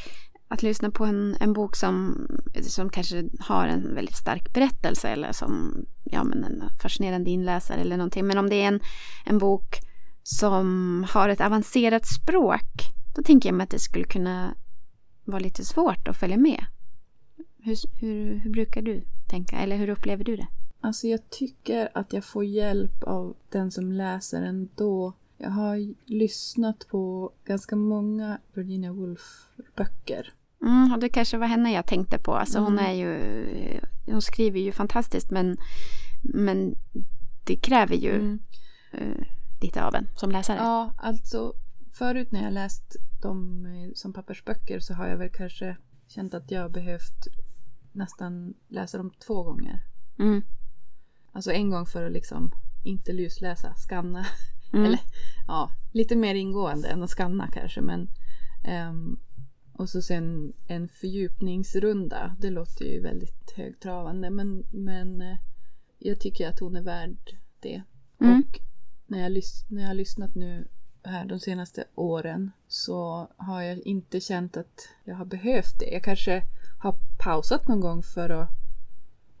att 0.47 0.63
lyssna 0.63 0.91
på 0.91 1.05
en, 1.05 1.37
en 1.39 1.53
bok 1.53 1.75
som, 1.75 2.27
som 2.61 2.89
kanske 2.89 3.23
har 3.39 3.67
en 3.67 3.95
väldigt 3.95 4.17
stark 4.17 4.53
berättelse 4.53 5.09
eller 5.09 5.31
som 5.31 5.85
ja, 6.03 6.23
men 6.23 6.43
en 6.43 6.63
fascinerande 6.81 7.29
inläsare 7.29 7.81
eller 7.81 7.97
någonting. 7.97 8.27
Men 8.27 8.37
om 8.37 8.49
det 8.49 8.55
är 8.55 8.67
en, 8.67 8.79
en 9.25 9.37
bok 9.37 9.79
som 10.23 11.05
har 11.09 11.29
ett 11.29 11.41
avancerat 11.41 12.05
språk, 12.05 12.71
då 13.15 13.23
tänker 13.23 13.49
jag 13.49 13.55
mig 13.55 13.63
att 13.63 13.69
det 13.69 13.79
skulle 13.79 14.05
kunna 14.05 14.55
vara 15.25 15.39
lite 15.39 15.65
svårt 15.65 16.07
att 16.07 16.17
följa 16.17 16.37
med. 16.37 16.65
Hur, 17.57 17.75
hur, 17.99 18.35
hur 18.35 18.51
brukar 18.51 18.81
du 18.81 19.03
tänka, 19.29 19.57
eller 19.57 19.77
hur 19.77 19.89
upplever 19.89 20.23
du 20.23 20.35
det? 20.35 20.47
Alltså 20.83 21.07
jag 21.07 21.29
tycker 21.29 21.89
att 21.93 22.13
jag 22.13 22.25
får 22.25 22.45
hjälp 22.45 23.03
av 23.03 23.35
den 23.49 23.71
som 23.71 23.91
läser 23.91 24.41
ändå. 24.41 25.13
Jag 25.37 25.49
har 25.49 25.77
lyssnat 26.11 26.87
på 26.87 27.31
ganska 27.45 27.75
många 27.75 28.37
Virginia 28.53 28.91
Woolf-böcker. 28.93 30.33
Mm, 30.61 30.93
och 30.93 30.99
det 30.99 31.09
kanske 31.09 31.37
var 31.37 31.47
henne 31.47 31.71
jag 31.73 31.85
tänkte 31.85 32.17
på. 32.19 32.33
Alltså 32.35 32.59
hon 32.59 32.79
Mm. 32.79 32.85
är 32.85 32.93
ju, 32.93 33.19
hon 34.05 34.21
skriver 34.21 34.59
ju 34.59 34.71
fantastiskt 34.71 35.31
men, 35.31 35.57
men 36.23 36.75
det 37.47 37.55
kräver 37.55 37.95
ju 37.95 38.15
Mm. 38.15 38.39
eh, 38.93 39.25
lite 39.61 39.83
av 39.85 39.95
en 39.95 40.07
som 40.15 40.31
läsare. 40.31 40.57
Ja, 40.57 40.93
alltså 40.97 41.53
förut 41.93 42.31
när 42.31 42.43
jag 42.43 42.53
läst 42.53 42.95
de 43.21 43.65
eh, 43.65 43.91
som 43.95 44.13
pappersböcker 44.13 44.79
så 44.79 44.93
har 44.93 45.07
jag 45.07 45.17
väl 45.17 45.29
kanske 45.29 45.77
känt 46.07 46.33
att 46.33 46.51
jag 46.51 46.71
behövt 46.71 47.27
nästan 47.91 48.53
läsa 48.67 48.97
dem 48.97 49.11
två 49.27 49.43
gånger. 49.43 49.79
Mm. 50.19 50.41
Alltså 51.33 51.51
en 51.51 51.69
gång 51.69 51.85
för 51.85 52.05
att 52.05 52.11
liksom 52.11 52.51
inte 52.83 53.13
lusläsa, 53.13 53.73
skanna. 53.75 54.25
Mm. 54.73 54.85
Eller 54.85 54.99
ja, 55.47 55.71
lite 55.91 56.15
mer 56.15 56.35
ingående 56.35 56.87
än 56.87 57.03
att 57.03 57.09
skanna 57.09 57.47
kanske. 57.47 57.81
Men, 57.81 58.09
ehm, 58.63 59.19
och 59.73 59.89
så 59.89 60.01
sen 60.01 60.53
en 60.67 60.87
fördjupningsrunda. 60.87 62.35
Det 62.39 62.49
låter 62.49 62.85
ju 62.85 63.01
väldigt 63.01 63.51
högtravande 63.55 64.29
men, 64.29 64.65
men 64.71 65.21
eh, 65.21 65.37
jag 65.99 66.19
tycker 66.19 66.49
att 66.49 66.59
hon 66.59 66.75
är 66.75 66.81
värd 66.81 67.17
det. 67.59 67.81
Mm. 68.21 68.39
Och 68.39 68.59
när 69.07 69.19
jag, 69.19 69.41
när 69.67 69.81
jag 69.81 69.89
har 69.89 69.93
lyssnat 69.93 70.35
nu 70.35 70.67
här 71.03 71.25
de 71.25 71.39
senaste 71.39 71.83
åren 71.95 72.51
så 72.67 73.27
har 73.37 73.61
jag 73.61 73.79
inte 73.79 74.19
känt 74.19 74.57
att 74.57 74.89
jag 75.03 75.15
har 75.15 75.25
behövt 75.25 75.79
det. 75.79 75.85
Jag 75.85 76.03
kanske 76.03 76.43
har 76.79 76.95
pausat 77.19 77.67
någon 77.67 77.79
gång 77.79 78.03
för 78.03 78.29
att 78.29 78.49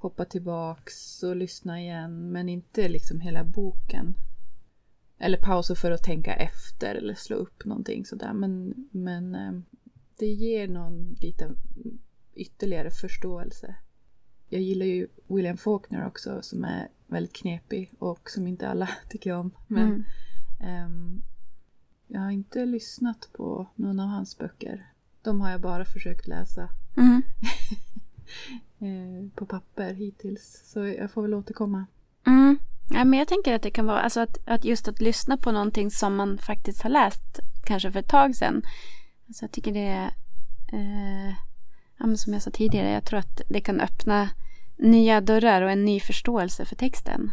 hoppa 0.03 0.25
tillbaks 0.25 1.23
och 1.23 1.35
lyssna 1.35 1.81
igen 1.81 2.31
men 2.31 2.49
inte 2.49 2.89
liksom 2.89 3.19
hela 3.21 3.43
boken. 3.43 4.13
Eller 5.17 5.37
pauser 5.37 5.75
för 5.75 5.91
att 5.91 6.03
tänka 6.03 6.33
efter 6.35 6.95
eller 6.95 7.15
slå 7.15 7.35
upp 7.35 7.65
någonting 7.65 8.05
sådär. 8.05 8.33
Men, 8.33 8.73
men 8.91 9.35
eh, 9.35 9.51
det 10.19 10.25
ger 10.25 10.67
någon 10.67 11.13
liten 11.21 11.57
ytterligare 12.35 12.91
förståelse. 12.91 13.75
Jag 14.49 14.61
gillar 14.61 14.85
ju 14.85 15.07
William 15.27 15.57
Faulkner 15.57 16.07
också 16.07 16.41
som 16.41 16.63
är 16.63 16.87
väldigt 17.07 17.33
knepig 17.35 17.93
och 17.99 18.29
som 18.29 18.47
inte 18.47 18.67
alla 18.69 18.89
tycker 19.09 19.33
om. 19.33 19.51
Men 19.67 19.83
Mm. 19.83 20.03
ehm, 20.85 21.21
jag 22.07 22.21
har 22.21 22.31
inte 22.31 22.65
lyssnat 22.65 23.29
på 23.33 23.67
någon 23.75 23.99
av 23.99 24.07
hans 24.07 24.37
böcker. 24.37 24.91
De 25.21 25.41
har 25.41 25.51
jag 25.51 25.61
bara 25.61 25.85
försökt 25.85 26.27
läsa 26.27 26.69
Mm. 26.97 27.21
på 29.45 29.59
papper 29.59 29.93
hittills. 29.93 30.61
Så 30.65 30.79
jag 30.85 31.11
får 31.11 31.21
väl 31.21 31.33
återkomma. 31.33 31.85
Mm. 32.27 32.59
Ja, 32.89 33.03
men 33.05 33.19
jag 33.19 33.27
tänker 33.27 33.53
att 33.55 33.61
det 33.61 33.71
kan 33.71 33.85
vara 33.85 33.99
alltså 34.01 34.19
att, 34.19 34.37
att 34.45 34.65
just 34.65 34.87
att 34.87 35.01
lyssna 35.01 35.37
på 35.37 35.51
någonting 35.51 35.91
som 35.91 36.15
man 36.15 36.37
faktiskt 36.37 36.81
har 36.81 36.89
läst 36.89 37.39
kanske 37.63 37.91
för 37.91 37.99
ett 37.99 38.07
tag 38.09 38.35
sedan. 38.35 38.61
Alltså 39.27 39.43
jag 39.43 39.51
tycker 39.51 39.73
det 39.73 39.87
är, 39.87 40.11
eh, 40.73 41.33
ja, 41.99 42.15
som 42.15 42.33
jag 42.33 42.41
sa 42.41 42.51
tidigare, 42.51 42.91
jag 42.91 43.05
tror 43.05 43.19
att 43.19 43.41
det 43.49 43.61
kan 43.61 43.79
öppna 43.81 44.29
nya 44.77 45.21
dörrar 45.21 45.61
och 45.61 45.71
en 45.71 45.85
ny 45.85 45.99
förståelse 45.99 46.65
för 46.65 46.75
texten. 46.75 47.31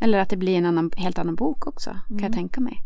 Eller 0.00 0.18
att 0.18 0.28
det 0.28 0.36
blir 0.36 0.58
en 0.58 0.66
annan, 0.66 0.90
helt 0.96 1.18
annan 1.18 1.34
bok 1.34 1.66
också, 1.66 1.90
kan 1.90 2.02
jag 2.18 2.20
Mm. 2.20 2.32
tänka 2.32 2.60
mig. 2.60 2.82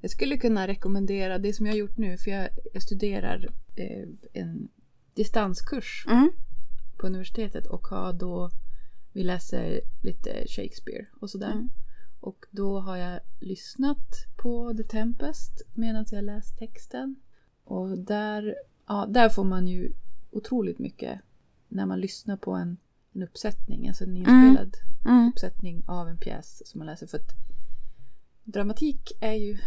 Jag 0.00 0.10
skulle 0.10 0.36
kunna 0.36 0.66
rekommendera 0.68 1.38
det 1.38 1.52
som 1.52 1.66
jag 1.66 1.72
har 1.72 1.78
gjort 1.78 1.96
nu 1.96 2.16
för 2.18 2.30
jag, 2.30 2.48
jag 2.72 2.82
studerar 2.82 3.48
eh, 3.76 4.08
en 4.42 4.68
distanskurs 5.14 6.04
Mm. 6.10 6.30
På 6.96 7.06
universitetet 7.06 7.66
och 7.66 7.86
har 7.86 8.12
då, 8.12 8.50
vi 9.12 9.22
läser 9.22 9.80
lite 10.02 10.46
Shakespeare 10.48 11.06
och 11.20 11.30
sådär. 11.30 11.52
Mm. 11.52 11.70
Och 12.20 12.46
då 12.50 12.80
har 12.80 12.96
jag 12.96 13.20
lyssnat 13.40 14.26
på 14.36 14.74
The 14.76 14.82
Tempest 14.82 15.62
medan 15.74 16.06
jag 16.10 16.24
läst 16.24 16.58
texten. 16.58 17.16
Och 17.64 17.98
där, 17.98 18.54
ja, 18.86 19.06
där 19.08 19.28
får 19.28 19.44
man 19.44 19.66
ju 19.68 19.92
otroligt 20.30 20.78
mycket 20.78 21.20
när 21.68 21.86
man 21.86 22.00
lyssnar 22.00 22.36
på 22.36 22.52
en, 22.52 22.76
en 23.12 23.22
uppsättning, 23.22 23.88
alltså 23.88 24.04
en 24.04 24.16
inspelad 24.16 24.76
Mm. 25.06 25.28
uppsättning 25.28 25.84
av 25.86 26.08
en 26.08 26.16
pjäs 26.16 26.62
som 26.66 26.78
man 26.78 26.86
läser. 26.86 27.06
För 27.06 27.18
att 27.18 27.30
dramatik 28.44 29.12
är 29.20 29.32
ju, 29.32 29.58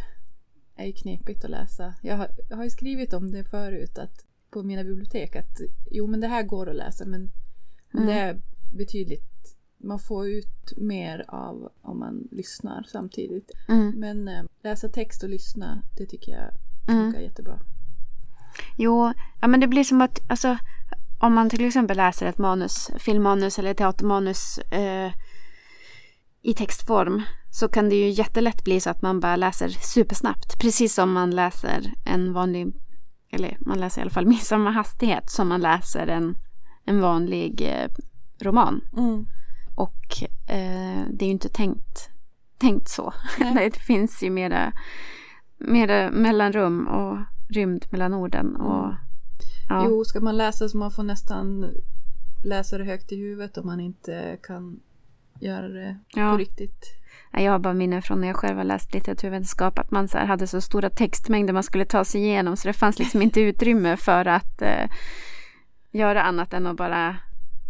är 0.75 0.85
ju 0.85 0.93
knepigt 0.93 1.43
att 1.43 1.49
läsa. 1.51 1.93
Jag 2.01 2.17
har, 2.17 2.29
jag 2.49 2.57
har 2.57 2.63
ju 2.63 2.69
skrivit 2.69 3.13
om 3.13 3.31
det 3.31 3.43
förut 3.43 3.97
att 3.97 4.25
på 4.51 4.63
mina 4.63 4.83
bibliotek 4.83 5.35
att 5.35 5.61
jo 5.91 6.07
men 6.07 6.19
det 6.19 6.27
här 6.27 6.43
går 6.43 6.69
att 6.69 6.75
läsa 6.75 7.05
men, 7.05 7.31
men 7.91 8.05
det 8.05 8.13
är 8.13 8.41
betydligt 8.77 9.29
man 9.83 9.99
får 9.99 10.27
ut 10.27 10.77
mer 10.77 11.25
av 11.27 11.71
om 11.81 11.99
man 11.99 12.27
lyssnar 12.31 12.83
samtidigt. 12.91 13.51
Mm. 13.67 13.93
Men 13.95 14.27
eh, 14.27 14.43
läsa 14.63 14.89
text 14.89 15.23
och 15.23 15.29
lyssna, 15.29 15.83
det 15.97 16.05
tycker 16.05 16.31
jag 16.31 16.51
funkar 16.85 17.19
jättebra. 17.19 17.59
Jo, 18.77 19.13
ja, 19.41 19.47
men 19.47 19.59
det 19.59 19.67
blir 19.67 19.83
som 19.83 20.01
att 20.01 20.31
alltså, 20.31 20.57
om 21.19 21.33
man 21.33 21.49
till 21.49 21.65
exempel 21.65 21.97
läser 21.97 22.25
ett 22.25 22.37
manus, 22.37 22.91
filmmanus 22.97 23.59
eller 23.59 23.73
teatermanus 23.73 24.57
eh, 24.57 25.11
i 26.41 26.53
textform 26.53 27.21
så 27.51 27.67
kan 27.67 27.89
det 27.89 27.95
ju 27.95 28.09
jättelätt 28.09 28.63
bli 28.63 28.79
så 28.79 28.89
att 28.89 29.01
man 29.01 29.19
bara 29.19 29.35
läser 29.35 29.69
supersnabbt. 29.69 30.59
Precis 30.59 30.93
som 30.93 31.13
man 31.13 31.31
läser 31.31 31.93
en 32.05 32.33
vanlig, 32.33 32.73
eller 33.31 33.57
man 33.59 33.79
läser 33.79 34.01
i 34.01 34.03
alla 34.03 34.11
fall 34.11 34.27
i 34.33 34.35
samma 34.35 34.71
hastighet 34.71 35.29
som 35.29 35.47
man 35.47 35.61
läser 35.61 36.07
en, 36.07 36.37
en 36.85 37.01
vanlig 37.01 37.61
eh, 37.61 37.89
roman. 38.41 38.81
Och 39.75 40.23
eh, 40.47 41.03
det 41.11 41.25
är 41.25 41.27
ju 41.27 41.31
inte 41.31 41.49
tänkt, 41.49 42.09
tänkt 42.57 42.89
så. 42.89 43.13
Det 43.53 43.75
finns 43.75 44.23
ju 44.23 44.29
mera, 44.29 44.73
mera 45.57 46.11
mellanrum 46.11 46.87
och 46.87 47.17
rymd 47.49 47.85
mellan 47.89 48.13
orden. 48.13 48.55
Och, 48.55 48.93
ja. 49.69 49.85
Jo, 49.85 50.05
ska 50.05 50.19
man 50.19 50.37
läsa 50.37 50.69
så 50.69 50.77
man 50.77 50.91
får 50.91 51.03
nästan 51.03 51.65
läsa 52.45 52.77
det 52.77 52.83
högt 52.83 53.11
i 53.11 53.15
huvudet 53.15 53.57
om 53.57 53.65
man 53.65 53.79
inte 53.79 54.37
kan 54.43 54.79
göra 55.39 55.67
det 55.67 55.99
Ja. 56.07 56.31
på 56.31 56.37
riktigt. 56.37 56.85
Jag 57.31 57.51
har 57.51 57.59
bara 57.59 57.73
minnen 57.73 58.01
från 58.01 58.21
när 58.21 58.27
jag 58.27 58.35
själv 58.35 58.57
har 58.57 58.63
läst 58.63 58.93
litteraturvetenskap 58.93 59.79
att 59.79 59.91
man 59.91 60.07
så 60.07 60.17
hade 60.17 60.47
så 60.47 60.61
stora 60.61 60.89
textmängder 60.89 61.53
man 61.53 61.63
skulle 61.63 61.85
ta 61.85 62.05
sig 62.05 62.21
igenom 62.21 62.57
så 62.57 62.67
det 62.67 62.73
fanns 62.73 62.99
liksom 62.99 63.21
inte 63.21 63.41
utrymme 63.41 63.97
för 63.97 64.25
att 64.25 64.61
eh, 64.61 64.89
göra 65.91 66.23
annat 66.23 66.53
än 66.53 66.67
att 66.67 66.77
bara 66.77 67.17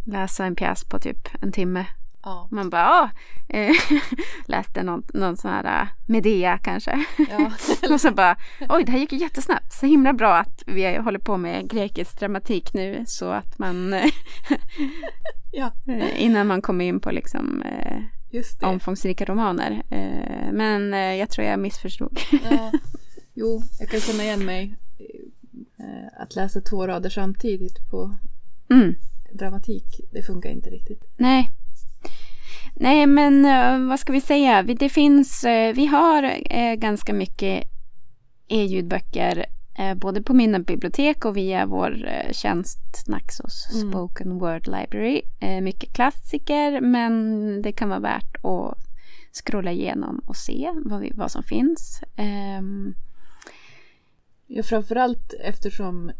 läsa 0.06 0.46
en 0.46 0.56
pjäs 0.56 0.84
på 0.84 1.00
typ 1.00 1.28
en 1.42 1.52
timme. 1.52 1.86
Ja. 2.24 2.48
Man 2.52 2.70
bara, 2.70 2.90
ah, 2.90 3.10
eh, 3.50 3.76
läste 4.46 4.84
någon, 4.84 5.04
någon 5.14 5.38
sån 5.38 5.52
här 5.52 5.82
eh, 5.82 5.88
Medea 6.08 6.58
kanske. 6.58 7.06
ja. 7.30 7.52
Och 7.94 8.02
så 8.02 8.12
bara, 8.12 8.36
oj 8.70 8.84
det 8.84 8.92
här 8.92 9.00
gick 9.00 9.12
ju 9.14 9.18
jättesnabbt. 9.18 9.74
Så 9.74 9.86
himla 9.86 10.14
bra 10.14 10.36
att 10.36 10.64
vi 10.66 10.98
håller 10.98 11.20
på 11.20 11.38
med 11.38 11.70
grekisk 11.70 12.20
dramatik 12.20 12.74
nu 12.74 13.04
så 13.08 13.32
att 13.32 13.60
man 13.60 13.94
ja, 15.52 15.72
eh, 15.88 16.24
innan 16.24 16.48
man 16.48 16.62
kommer 16.62 16.86
in 16.86 17.00
på 17.00 17.12
liksom 17.12 17.62
eh, 17.62 18.02
just 18.30 18.60
det. 18.60 18.66
omfångsrika 18.66 19.26
romaner. 19.26 19.84
Eh, 19.90 20.52
men 20.54 20.94
eh, 20.94 21.00
jag 21.16 21.30
tror 21.30 21.48
jag 21.48 21.60
missförstod. 21.60 22.20
Ja. 22.50 22.72
Jo, 23.34 23.62
jag 23.80 23.90
kan 23.90 24.00
känna 24.00 24.24
igen 24.24 24.46
mig. 24.46 24.76
eh, 25.78 26.22
Att 26.22 26.36
läsa 26.36 26.62
två 26.62 26.88
rader 26.88 27.10
samtidigt 27.10 27.90
på 27.90 28.16
Mm. 28.72 28.96
dramatik, 29.34 30.02
det 30.12 30.24
funkar 30.24 30.50
inte 30.50 30.70
riktigt. 30.70 31.04
Nej. 31.18 31.50
Nej, 32.76 33.08
men 33.08 33.44
vad 33.88 34.00
ska 34.00 34.14
vi 34.14 34.22
säga? 34.22 34.62
Vi, 34.62 34.74
det 34.74 34.90
finns, 34.90 35.44
vi 35.76 35.86
har 35.86 36.46
ganska 36.76 37.14
mycket 37.14 37.64
e-ljudböcker 38.48 39.46
både 39.96 40.22
på 40.22 40.34
mina 40.34 40.60
bibliotek 40.60 41.26
och 41.26 41.38
via 41.38 41.66
vår 41.66 42.08
eh, 42.08 42.32
tjänst 42.32 42.80
Naxos 43.08 43.68
Mm. 43.74 43.90
Spoken 43.92 44.40
Word 44.40 44.68
Library. 44.68 45.22
Eh, 45.40 45.62
mycket 45.62 45.94
klassiker, 45.94 46.82
men 46.82 47.62
det 47.62 47.72
kan 47.72 47.90
vara 47.90 48.00
värt 48.00 48.36
att 48.46 48.78
scrolla 49.46 49.72
igenom 49.72 50.20
och 50.26 50.36
se 50.36 50.72
vad, 50.86 51.00
vi, 51.02 51.12
vad 51.16 51.32
som 51.32 51.44
finns. 51.44 52.02
Ehm, 52.16 52.94
Ja, 54.52 54.64
framförallt 54.64 55.34
eftersom 55.44 56.12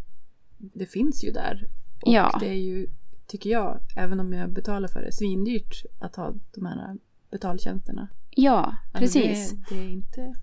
det 0.58 0.86
finns 0.86 1.24
ju 1.24 1.32
där. 1.32 1.68
Och 2.02 2.14
Ja. 2.14 2.38
det 2.40 2.48
är 2.50 2.54
ju, 2.64 2.88
tycker 3.28 3.50
jag, 3.50 3.80
även 3.96 4.20
om 4.20 4.34
jag 4.34 4.50
betalar 4.50 4.88
för 4.88 5.02
det, 5.02 5.12
svindyrt 5.12 5.84
att 6.00 6.16
ha 6.16 6.34
de 6.56 6.66
här 6.66 6.98
betaltjänsterna. 7.32 8.08
ja, 8.30 8.76
Alltså, 8.94 9.20
precis. 9.20 9.52
Det, 9.52 9.76
det 9.76 9.82
är 9.82 9.90
inte... 9.90 10.34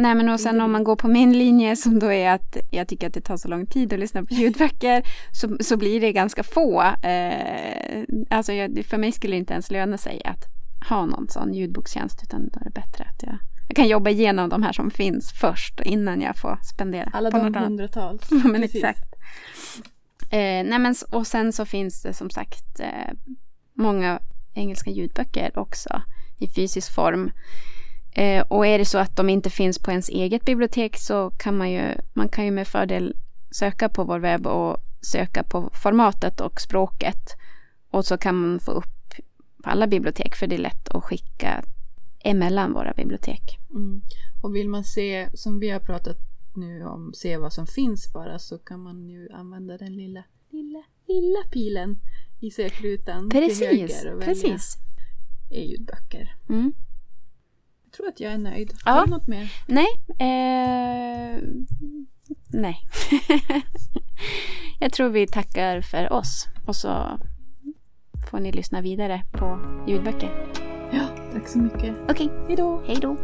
Nej 0.00 0.14
men 0.14 0.28
och 0.28 0.40
sen 0.40 0.60
om 0.60 0.72
man 0.72 0.84
går 0.84 0.96
på 0.96 1.08
min 1.08 1.38
linje 1.38 1.76
som 1.76 1.98
då 1.98 2.12
är 2.12 2.30
att 2.30 2.56
jag 2.70 2.88
tycker 2.88 3.06
att 3.06 3.14
det 3.14 3.20
tar 3.20 3.36
så 3.36 3.48
lång 3.48 3.66
tid 3.66 3.92
att 3.92 3.98
lyssna 3.98 4.24
på 4.24 4.34
ljudböcker 4.34 5.02
så, 5.32 5.56
så 5.60 5.76
blir 5.76 6.00
det 6.00 6.12
ganska 6.12 6.42
få. 6.42 6.82
Eh, 6.82 8.04
alltså 8.30 8.52
jag, 8.52 8.84
för 8.84 8.98
mig 8.98 9.12
skulle 9.12 9.34
det 9.34 9.38
inte 9.38 9.52
ens 9.52 9.70
löna 9.70 9.98
sig 9.98 10.22
att 10.24 10.44
ha 10.88 11.06
någon 11.06 11.28
sån 11.28 11.54
ljudbokstjänst 11.54 12.22
utan 12.22 12.48
då 12.48 12.60
är 12.60 12.64
det 12.64 12.70
bättre 12.70 13.04
att 13.04 13.22
jag, 13.22 13.38
jag 13.68 13.76
kan 13.76 13.88
jobba 13.88 14.10
igenom 14.10 14.48
de 14.48 14.62
här 14.62 14.72
som 14.72 14.90
finns 14.90 15.32
först 15.40 15.80
innan 15.80 16.20
jag 16.20 16.36
får 16.36 16.58
spendera 16.74 17.10
Alla 17.12 17.30
på 17.30 17.38
de 17.38 17.52
något 17.52 17.62
hundratals. 17.62 18.30
Men 18.44 18.60
Precis. 18.60 18.74
exakt. 18.74 19.14
Eh, 20.30 20.64
nej 20.64 20.78
men, 20.78 20.94
och 21.10 21.26
sen 21.26 21.52
så 21.52 21.64
finns 21.66 22.02
det 22.02 22.14
som 22.14 22.30
sagt 22.30 22.80
eh, 22.80 23.14
många 23.74 24.20
engelska 24.54 24.90
ljudböcker 24.90 25.58
också 25.58 26.02
i 26.38 26.48
fysisk 26.48 26.94
form. 26.94 27.30
Eh, 28.12 28.44
och 28.48 28.66
är 28.66 28.78
det 28.78 28.84
så 28.84 28.98
att 28.98 29.16
de 29.16 29.28
inte 29.28 29.50
finns 29.50 29.78
på 29.78 29.90
ens 29.90 30.08
eget 30.08 30.44
bibliotek 30.44 30.96
så 30.98 31.30
kan 31.30 31.56
man 31.56 31.70
ju, 31.70 31.94
man 32.12 32.28
kan 32.28 32.44
ju 32.44 32.50
med 32.50 32.68
fördel 32.68 33.16
söka 33.50 33.88
på 33.88 34.04
vår 34.04 34.18
webb 34.18 34.46
och 34.46 34.76
söka 35.00 35.42
på 35.42 35.70
formatet 35.74 36.40
och 36.40 36.60
språket. 36.60 37.36
Och 37.90 38.04
så 38.04 38.18
kan 38.18 38.34
man 38.34 38.60
få 38.60 38.70
upp 38.72 39.14
på 39.62 39.70
alla 39.70 39.86
bibliotek 39.86 40.34
för 40.36 40.46
det 40.46 40.54
är 40.54 40.58
lätt 40.58 40.88
att 40.88 41.04
skicka 41.04 41.64
emellan 42.20 42.72
våra 42.72 42.92
bibliotek. 42.92 43.58
Mm. 43.70 44.02
Och 44.42 44.56
vill 44.56 44.68
man 44.68 44.84
se, 44.84 45.28
som 45.34 45.60
vi 45.60 45.70
har 45.70 45.80
pratat 45.80 46.16
nu 46.54 46.84
om 46.84 47.12
se 47.14 47.36
vad 47.36 47.52
som 47.52 47.66
finns 47.66 48.12
bara 48.12 48.38
så 48.38 48.58
kan 48.58 48.82
man 48.82 49.08
ju 49.08 49.28
använda 49.32 49.78
den 49.78 49.96
lilla, 49.96 50.24
lilla, 50.50 50.82
lilla 51.08 51.38
pilen 51.50 51.98
i 52.40 52.50
sökrutan 52.50 53.30
till 53.30 53.40
Precis, 53.40 53.66
höger 53.66 54.12
och 54.12 54.20
välja 54.20 54.34
precis. 54.34 54.78
e-ljudböcker. 55.50 56.36
Mm. 56.48 56.72
Tror 58.00 58.08
att 58.08 58.20
jag 58.20 58.32
är 58.32 58.38
nöjd. 58.38 58.72
Ja. 58.84 58.92
Har 58.92 59.06
du 59.06 59.10
något 59.10 59.26
mer? 59.26 59.52
Nej. 59.66 59.86
Eh, 60.18 61.42
nej. 62.48 62.78
jag 64.80 64.92
tror 64.92 65.08
vi 65.08 65.26
tackar 65.26 65.80
för 65.80 66.12
oss. 66.12 66.48
Och 66.66 66.76
så 66.76 67.18
får 68.30 68.40
ni 68.40 68.52
lyssna 68.52 68.80
vidare 68.80 69.22
på 69.32 69.58
ljudböcker. 69.88 70.46
Ja, 70.92 71.06
tack 71.32 71.48
så 71.48 71.58
mycket. 71.58 71.94
Okej, 72.08 72.30
Hej 72.48 72.56
då! 72.56 72.82
hej 72.86 72.96
då. 73.00 73.16